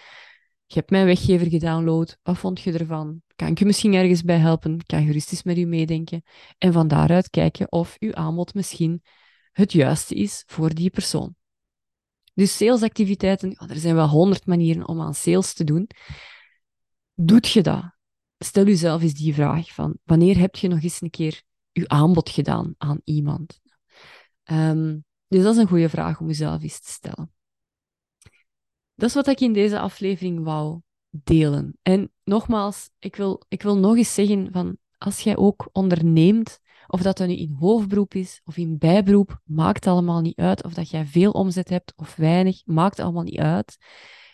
je 0.65 0.75
hebt 0.75 0.89
mijn 0.89 1.05
weggever 1.05 1.47
gedownload, 1.47 2.17
wat 2.23 2.37
vond 2.37 2.59
je 2.59 2.71
ervan? 2.71 3.21
Kan 3.35 3.47
ik 3.47 3.59
je 3.59 3.65
misschien 3.65 3.93
ergens 3.93 4.23
bij 4.23 4.37
helpen? 4.37 4.85
Kan 4.85 5.05
gerust 5.05 5.31
eens 5.31 5.43
met 5.43 5.57
u 5.57 5.65
meedenken? 5.65 6.23
En 6.57 6.73
van 6.73 6.87
daaruit 6.87 7.29
kijken 7.29 7.71
of 7.71 7.95
uw 7.99 8.13
aanbod 8.13 8.53
misschien 8.53 9.03
het 9.51 9.71
juiste 9.71 10.15
is 10.15 10.43
voor 10.47 10.73
die 10.73 10.89
persoon. 10.89 11.35
Dus 12.33 12.57
salesactiviteiten, 12.57 13.55
er 13.67 13.75
zijn 13.75 13.95
wel 13.95 14.07
honderd 14.07 14.45
manieren 14.45 14.87
om 14.87 15.01
aan 15.01 15.13
sales 15.13 15.53
te 15.53 15.63
doen. 15.63 15.89
Doet 17.13 17.49
je 17.49 17.61
dat? 17.61 17.83
Stel 18.37 18.65
jezelf 18.65 19.01
eens 19.01 19.13
die 19.13 19.33
vraag 19.33 19.73
van 19.73 19.97
wanneer 20.03 20.37
heb 20.37 20.55
je 20.55 20.67
nog 20.67 20.81
eens 20.81 21.01
een 21.01 21.09
keer 21.09 21.41
aanbod 21.87 22.29
gedaan 22.29 22.75
aan 22.77 23.01
iemand? 23.03 23.59
Um, 24.51 25.05
dus 25.27 25.43
dat 25.43 25.53
is 25.53 25.61
een 25.61 25.67
goede 25.67 25.89
vraag 25.89 26.19
om 26.19 26.27
jezelf 26.27 26.61
eens 26.61 26.79
te 26.79 26.91
stellen. 26.91 27.33
Dat 28.95 29.09
is 29.09 29.15
wat 29.15 29.27
ik 29.27 29.39
in 29.39 29.53
deze 29.53 29.79
aflevering 29.79 30.43
wou 30.43 30.81
delen. 31.09 31.77
En 31.81 32.11
nogmaals, 32.23 32.89
ik 32.99 33.15
wil, 33.15 33.41
ik 33.47 33.61
wil 33.61 33.77
nog 33.77 33.95
eens 33.95 34.13
zeggen 34.13 34.51
van 34.51 34.77
als 34.97 35.19
jij 35.19 35.37
ook 35.37 35.69
onderneemt, 35.71 36.59
of 36.87 37.01
dat 37.01 37.19
nu 37.19 37.35
in 37.35 37.55
hoofdberoep 37.59 38.13
is 38.13 38.41
of 38.43 38.57
in 38.57 38.77
bijberoep, 38.77 39.41
maakt 39.43 39.87
allemaal 39.87 40.21
niet 40.21 40.37
uit. 40.37 40.63
Of 40.63 40.73
dat 40.73 40.89
jij 40.89 41.05
veel 41.05 41.31
omzet 41.31 41.69
hebt 41.69 41.93
of 41.95 42.15
weinig, 42.15 42.61
maakt 42.65 42.99
allemaal 42.99 43.23
niet 43.23 43.39
uit. 43.39 43.77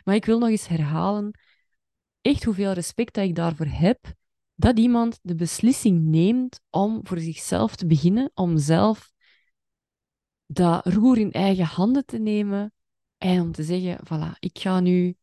Maar 0.04 0.16
ik 0.16 0.26
wil 0.26 0.40
nog 0.40 0.50
eens 0.50 0.68
herhalen, 0.68 1.40
echt 2.22 2.44
hoeveel 2.44 2.72
respect 2.72 3.14
dat 3.14 3.24
ik 3.24 3.36
daarvoor 3.36 3.66
heb, 3.66 4.14
dat 4.56 4.80
iemand 4.80 5.20
de 5.22 5.36
beslissing 5.36 6.02
neemt 6.02 6.62
om 6.70 7.00
voor 7.04 7.20
zichzelf 7.20 7.76
te 7.76 7.88
beginnen, 7.88 8.32
om 8.34 8.58
zelf 8.58 9.14
dat 10.46 10.86
roer 10.86 11.18
in 11.18 11.32
eigen 11.32 11.66
handen 11.66 12.06
te 12.06 12.18
nemen 12.18 12.74
en 13.18 13.42
om 13.42 13.52
te 13.52 13.64
zeggen, 13.64 14.00
voilà, 14.06 14.40
ik 14.40 14.60
ga 14.60 14.80
nu 14.80 15.16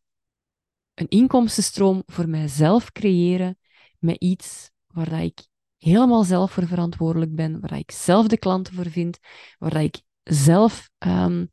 een 0.94 1.08
inkomstenstroom 1.08 2.02
voor 2.06 2.28
mijzelf 2.28 2.92
creëren 2.92 3.58
met 3.98 4.16
iets 4.16 4.70
waar 4.86 5.10
dat 5.10 5.20
ik 5.20 5.46
helemaal 5.78 6.24
zelf 6.24 6.52
voor 6.52 6.66
verantwoordelijk 6.66 7.34
ben, 7.34 7.60
waar 7.60 7.78
ik 7.78 7.90
zelf 7.90 8.26
de 8.26 8.38
klanten 8.38 8.74
voor 8.74 8.90
vind, 8.90 9.18
waar 9.58 9.82
ik 9.82 10.02
zelf 10.22 10.90
um, 10.98 11.50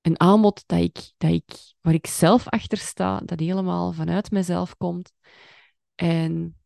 een 0.00 0.20
aanbod 0.20 0.62
dat 0.66 0.78
ik, 0.78 1.12
dat 1.16 1.30
ik, 1.30 1.52
waar 1.80 1.94
ik 1.94 2.06
zelf 2.06 2.48
achter 2.48 2.78
sta, 2.78 3.20
dat 3.20 3.40
helemaal 3.40 3.92
vanuit 3.92 4.30
mezelf 4.30 4.76
komt. 4.76 5.12
En 5.94 6.56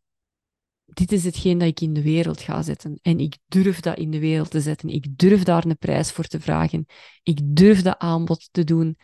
dit 0.87 1.12
is 1.12 1.25
hetgeen 1.25 1.59
dat 1.59 1.68
ik 1.68 1.81
in 1.81 1.92
de 1.92 2.03
wereld 2.03 2.40
ga 2.40 2.62
zetten. 2.62 2.99
En 3.03 3.18
ik 3.18 3.37
durf 3.46 3.81
dat 3.81 3.99
in 3.99 4.11
de 4.11 4.18
wereld 4.18 4.51
te 4.51 4.61
zetten. 4.61 4.88
Ik 4.88 5.18
durf 5.18 5.42
daar 5.42 5.64
een 5.64 5.79
prijs 5.79 6.12
voor 6.12 6.25
te 6.25 6.40
vragen. 6.40 6.87
Ik 7.22 7.38
durf 7.42 7.83
dat 7.83 7.99
aanbod 7.99 8.49
te 8.51 8.64
doen. 8.64 8.99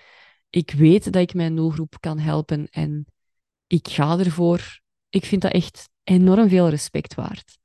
Ik 0.51 0.71
weet 0.71 1.05
dat 1.05 1.23
ik 1.23 1.35
mijn 1.35 1.57
doelgroep 1.57 1.97
kan 2.01 2.19
helpen 2.19 2.69
en 2.71 3.07
ik 3.67 3.89
ga 3.89 4.19
ervoor. 4.19 4.81
Ik 5.09 5.25
vind 5.25 5.43
dat 5.43 5.53
echt 5.53 5.89
enorm 6.05 6.49
veel 6.49 6.69
respect 6.69 7.15
waard. 7.15 7.59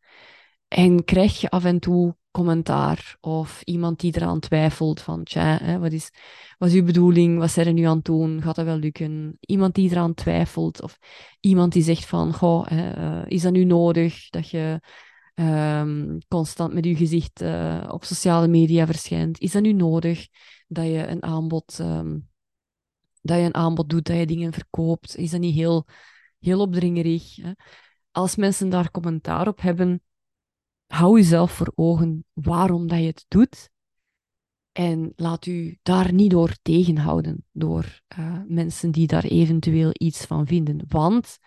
En 0.67 1.03
krijg 1.03 1.41
je 1.41 1.49
af 1.49 1.65
en 1.65 1.79
toe 1.79 2.15
commentaar 2.37 3.17
of 3.21 3.61
iemand 3.63 3.99
die 3.99 4.15
eraan 4.15 4.39
twijfelt 4.39 5.01
van, 5.01 5.25
hè, 5.29 5.79
wat, 5.79 5.91
is, 5.91 6.11
wat 6.57 6.69
is 6.69 6.75
uw 6.75 6.83
bedoeling? 6.83 7.39
Wat 7.39 7.51
zijn 7.51 7.67
er 7.67 7.73
nu 7.73 7.83
aan 7.83 7.95
het 7.95 8.05
doen? 8.05 8.41
Gaat 8.41 8.55
dat 8.55 8.65
wel 8.65 8.77
lukken? 8.77 9.37
Iemand 9.39 9.75
die 9.75 9.91
eraan 9.91 10.13
twijfelt 10.13 10.81
of 10.81 10.97
iemand 11.39 11.73
die 11.73 11.83
zegt 11.83 12.05
van, 12.05 12.33
hè, 12.67 12.97
uh, 12.97 13.23
is 13.27 13.41
dat 13.41 13.51
nu 13.51 13.63
nodig 13.63 14.29
dat 14.29 14.49
je 14.49 14.81
um, 15.35 16.17
constant 16.27 16.73
met 16.73 16.85
je 16.85 16.95
gezicht 16.95 17.41
uh, 17.41 17.87
op 17.87 18.03
sociale 18.03 18.47
media 18.47 18.85
verschijnt? 18.85 19.39
Is 19.39 19.51
dat 19.51 19.61
nu 19.61 19.73
nodig 19.73 20.27
dat 20.67 20.85
je 20.85 21.07
een 21.07 21.23
aanbod, 21.23 21.79
um, 21.81 22.29
dat 23.21 23.37
je 23.37 23.43
een 23.43 23.55
aanbod 23.55 23.89
doet, 23.89 24.05
dat 24.05 24.17
je 24.17 24.25
dingen 24.25 24.53
verkoopt? 24.53 25.15
Is 25.15 25.31
dat 25.31 25.39
niet 25.39 25.55
heel, 25.55 25.85
heel 26.39 26.59
opdringerig? 26.59 27.35
Hè? 27.35 27.51
Als 28.11 28.35
mensen 28.35 28.69
daar 28.69 28.91
commentaar 28.91 29.47
op 29.47 29.61
hebben, 29.61 30.01
hou 30.87 31.17
jezelf 31.17 31.51
voor 31.51 31.71
ogen 31.75 32.25
waarom 32.33 32.87
dat 32.87 32.99
je 32.99 33.05
het 33.05 33.25
doet. 33.27 33.69
En 34.71 35.13
laat 35.15 35.45
u 35.45 35.77
daar 35.83 36.13
niet 36.13 36.31
door 36.31 36.57
tegenhouden 36.61 37.45
door 37.51 38.01
uh, 38.19 38.41
mensen 38.47 38.91
die 38.91 39.07
daar 39.07 39.23
eventueel 39.23 39.89
iets 39.93 40.25
van 40.25 40.47
vinden. 40.47 40.85
Want 40.87 41.37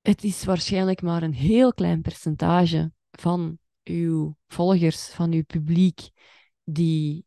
het 0.00 0.24
is 0.24 0.44
waarschijnlijk 0.44 1.02
maar 1.02 1.22
een 1.22 1.34
heel 1.34 1.72
klein 1.72 2.00
percentage 2.00 2.92
van 3.10 3.58
uw 3.84 4.36
volgers, 4.46 5.08
van 5.08 5.32
uw 5.32 5.44
publiek, 5.44 6.10
die 6.64 7.26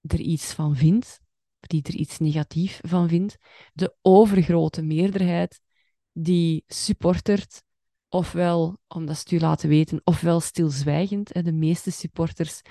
er 0.00 0.20
iets 0.20 0.52
van 0.52 0.76
vindt, 0.76 1.20
die 1.60 1.82
er 1.82 1.94
iets 1.94 2.18
negatief 2.18 2.80
van 2.82 3.08
vindt. 3.08 3.36
De 3.72 3.94
overgrote 4.02 4.82
meerderheid 4.82 5.60
die 6.12 6.64
supportert 6.66 7.63
ofwel 8.14 8.78
omdat 8.88 9.16
ze 9.16 9.22
het 9.22 9.30
u 9.30 9.38
laten 9.38 9.68
weten, 9.68 10.00
ofwel 10.04 10.40
stilzwijgend. 10.40 11.44
De 11.44 11.52
meeste 11.52 11.90
supporters, 11.90 12.62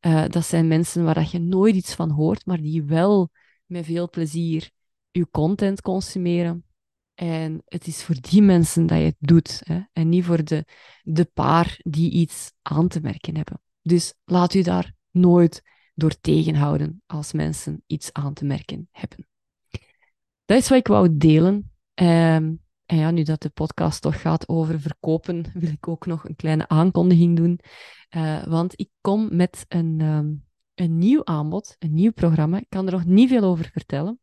uh, 0.00 0.24
dat 0.28 0.44
zijn 0.44 0.68
mensen 0.68 1.04
waar 1.04 1.28
je 1.30 1.38
nooit 1.38 1.74
iets 1.74 1.94
van 1.94 2.10
hoort, 2.10 2.46
maar 2.46 2.60
die 2.60 2.82
wel 2.82 3.30
met 3.66 3.84
veel 3.84 4.10
plezier 4.10 4.70
uw 5.12 5.26
content 5.30 5.80
consumeren. 5.80 6.64
En 7.14 7.62
het 7.64 7.86
is 7.86 8.02
voor 8.02 8.16
die 8.20 8.42
mensen 8.42 8.86
dat 8.86 8.98
je 8.98 9.04
het 9.04 9.16
doet, 9.18 9.60
hè? 9.64 9.80
en 9.92 10.08
niet 10.08 10.24
voor 10.24 10.44
de, 10.44 10.64
de 11.02 11.24
paar 11.24 11.78
die 11.82 12.10
iets 12.10 12.52
aan 12.62 12.88
te 12.88 13.00
merken 13.00 13.36
hebben. 13.36 13.60
Dus 13.82 14.14
laat 14.24 14.54
u 14.54 14.62
daar 14.62 14.94
nooit 15.10 15.62
door 15.94 16.20
tegenhouden 16.20 17.02
als 17.06 17.32
mensen 17.32 17.82
iets 17.86 18.12
aan 18.12 18.34
te 18.34 18.44
merken 18.44 18.88
hebben. 18.90 19.26
Dat 20.44 20.58
is 20.58 20.68
wat 20.68 20.78
ik 20.78 20.86
wou 20.86 21.16
delen. 21.16 21.70
Um, 21.94 22.61
en 22.92 22.98
ja, 22.98 23.10
nu 23.10 23.22
dat 23.22 23.42
de 23.42 23.48
podcast 23.48 24.02
toch 24.02 24.20
gaat 24.20 24.48
over 24.48 24.80
verkopen, 24.80 25.44
wil 25.54 25.70
ik 25.70 25.88
ook 25.88 26.06
nog 26.06 26.28
een 26.28 26.36
kleine 26.36 26.68
aankondiging 26.68 27.36
doen. 27.36 27.60
Uh, 28.10 28.44
want 28.46 28.80
ik 28.80 28.90
kom 29.00 29.36
met 29.36 29.64
een, 29.68 30.00
um, 30.00 30.44
een 30.74 30.98
nieuw 30.98 31.24
aanbod, 31.24 31.76
een 31.78 31.94
nieuw 31.94 32.12
programma. 32.12 32.58
Ik 32.58 32.66
kan 32.68 32.86
er 32.86 32.92
nog 32.92 33.04
niet 33.04 33.28
veel 33.28 33.42
over 33.42 33.70
vertellen. 33.72 34.20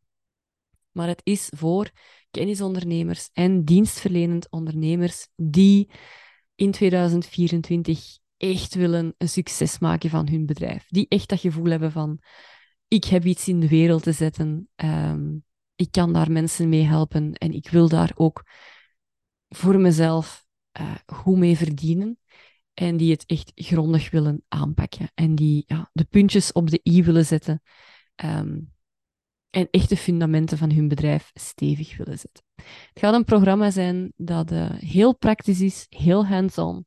Maar 0.90 1.08
het 1.08 1.20
is 1.24 1.52
voor 1.56 1.90
kennisondernemers 2.30 3.30
en 3.32 3.64
dienstverlenend 3.64 4.50
ondernemers 4.50 5.28
die 5.36 5.90
in 6.54 6.70
2024 6.70 8.18
echt 8.36 8.74
willen 8.74 9.14
een 9.18 9.28
succes 9.28 9.78
maken 9.78 10.10
van 10.10 10.28
hun 10.28 10.46
bedrijf. 10.46 10.86
Die 10.88 11.06
echt 11.08 11.28
dat 11.28 11.40
gevoel 11.40 11.70
hebben 11.70 11.92
van, 11.92 12.18
ik 12.88 13.04
heb 13.04 13.24
iets 13.24 13.48
in 13.48 13.60
de 13.60 13.68
wereld 13.68 14.02
te 14.02 14.12
zetten. 14.12 14.68
Um, 14.76 15.44
ik 15.80 15.90
kan 15.90 16.12
daar 16.12 16.30
mensen 16.30 16.68
mee 16.68 16.82
helpen 16.82 17.34
en 17.34 17.52
ik 17.52 17.68
wil 17.68 17.88
daar 17.88 18.12
ook 18.14 18.44
voor 19.48 19.80
mezelf 19.80 20.46
uh, 20.80 20.94
goed 21.06 21.36
mee 21.36 21.56
verdienen. 21.56 22.18
En 22.74 22.96
die 22.96 23.10
het 23.12 23.26
echt 23.26 23.52
grondig 23.54 24.10
willen 24.10 24.44
aanpakken. 24.48 25.10
En 25.14 25.34
die 25.34 25.64
ja, 25.66 25.90
de 25.92 26.04
puntjes 26.04 26.52
op 26.52 26.70
de 26.70 26.80
i 26.88 27.02
willen 27.02 27.26
zetten. 27.26 27.62
Um, 28.24 28.72
en 29.50 29.68
echt 29.70 29.88
de 29.88 29.96
fundamenten 29.96 30.58
van 30.58 30.72
hun 30.72 30.88
bedrijf 30.88 31.30
stevig 31.34 31.96
willen 31.96 32.18
zetten. 32.18 32.44
Het 32.54 32.98
gaat 32.98 33.14
een 33.14 33.24
programma 33.24 33.70
zijn 33.70 34.12
dat 34.16 34.52
uh, 34.52 34.70
heel 34.70 35.16
praktisch 35.16 35.60
is, 35.60 35.86
heel 35.88 36.26
hands-on. 36.26 36.86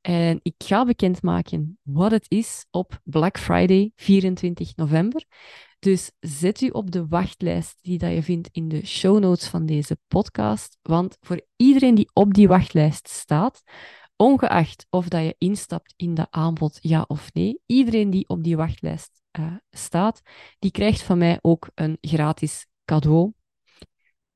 En 0.00 0.40
ik 0.42 0.54
ga 0.58 0.84
bekendmaken 0.84 1.78
wat 1.82 2.10
het 2.10 2.26
is 2.28 2.66
op 2.70 3.00
Black 3.04 3.38
Friday 3.38 3.92
24 3.96 4.76
november. 4.76 5.24
Dus 5.84 6.10
zet 6.20 6.60
u 6.60 6.68
op 6.68 6.90
de 6.90 7.06
wachtlijst 7.06 7.78
die 7.80 7.98
dat 7.98 8.12
je 8.12 8.22
vindt 8.22 8.48
in 8.52 8.68
de 8.68 8.86
show 8.86 9.18
notes 9.18 9.48
van 9.48 9.66
deze 9.66 9.98
podcast. 10.08 10.78
Want 10.82 11.16
voor 11.20 11.40
iedereen 11.56 11.94
die 11.94 12.10
op 12.12 12.34
die 12.34 12.48
wachtlijst 12.48 13.08
staat, 13.08 13.62
ongeacht 14.16 14.86
of 14.90 15.08
dat 15.08 15.22
je 15.22 15.34
instapt 15.38 15.94
in 15.96 16.14
dat 16.14 16.26
aanbod 16.30 16.78
ja 16.80 17.04
of 17.06 17.32
nee, 17.32 17.60
iedereen 17.66 18.10
die 18.10 18.28
op 18.28 18.44
die 18.44 18.56
wachtlijst 18.56 19.22
uh, 19.38 19.56
staat, 19.70 20.20
die 20.58 20.70
krijgt 20.70 21.02
van 21.02 21.18
mij 21.18 21.38
ook 21.40 21.70
een 21.74 21.98
gratis 22.00 22.66
cadeau. 22.84 23.32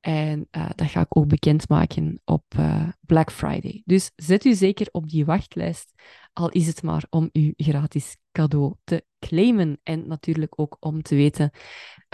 En 0.00 0.48
uh, 0.50 0.70
dat 0.74 0.90
ga 0.90 1.00
ik 1.00 1.16
ook 1.16 1.28
bekendmaken 1.28 2.20
op 2.24 2.44
uh, 2.58 2.88
Black 3.00 3.32
Friday. 3.32 3.82
Dus 3.84 4.10
zet 4.16 4.44
u 4.44 4.54
zeker 4.54 4.88
op 4.90 5.08
die 5.08 5.24
wachtlijst, 5.24 5.92
al 6.32 6.48
is 6.48 6.66
het 6.66 6.82
maar 6.82 7.04
om 7.10 7.28
uw 7.32 7.52
gratis 7.56 8.16
cadeau 8.32 8.74
te 8.84 9.04
claimen. 9.18 9.80
En 9.82 10.08
natuurlijk 10.08 10.60
ook 10.60 10.76
om 10.80 11.02
te 11.02 11.14
weten 11.14 11.50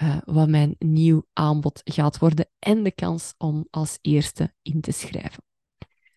uh, 0.02 0.16
wat 0.24 0.48
mijn 0.48 0.76
nieuw 0.78 1.26
aanbod 1.32 1.80
gaat 1.84 2.18
worden 2.18 2.48
en 2.58 2.82
de 2.82 2.92
kans 2.92 3.34
om 3.38 3.66
als 3.70 3.98
eerste 4.00 4.54
in 4.62 4.80
te 4.80 4.92
schrijven. 4.92 5.42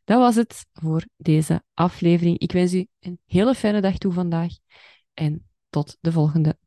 Dat 0.03 0.19
was 0.19 0.36
het 0.36 0.65
voor 0.73 1.06
deze 1.17 1.63
aflevering. 1.73 2.39
Ik 2.39 2.51
wens 2.51 2.73
u 2.73 2.88
een 2.99 3.19
hele 3.25 3.56
fijne 3.56 3.82
dag 3.82 3.97
toe 3.97 4.12
vandaag 4.12 4.51
en 5.13 5.47
tot 5.69 5.97
de 6.01 6.12
volgende 6.12 6.58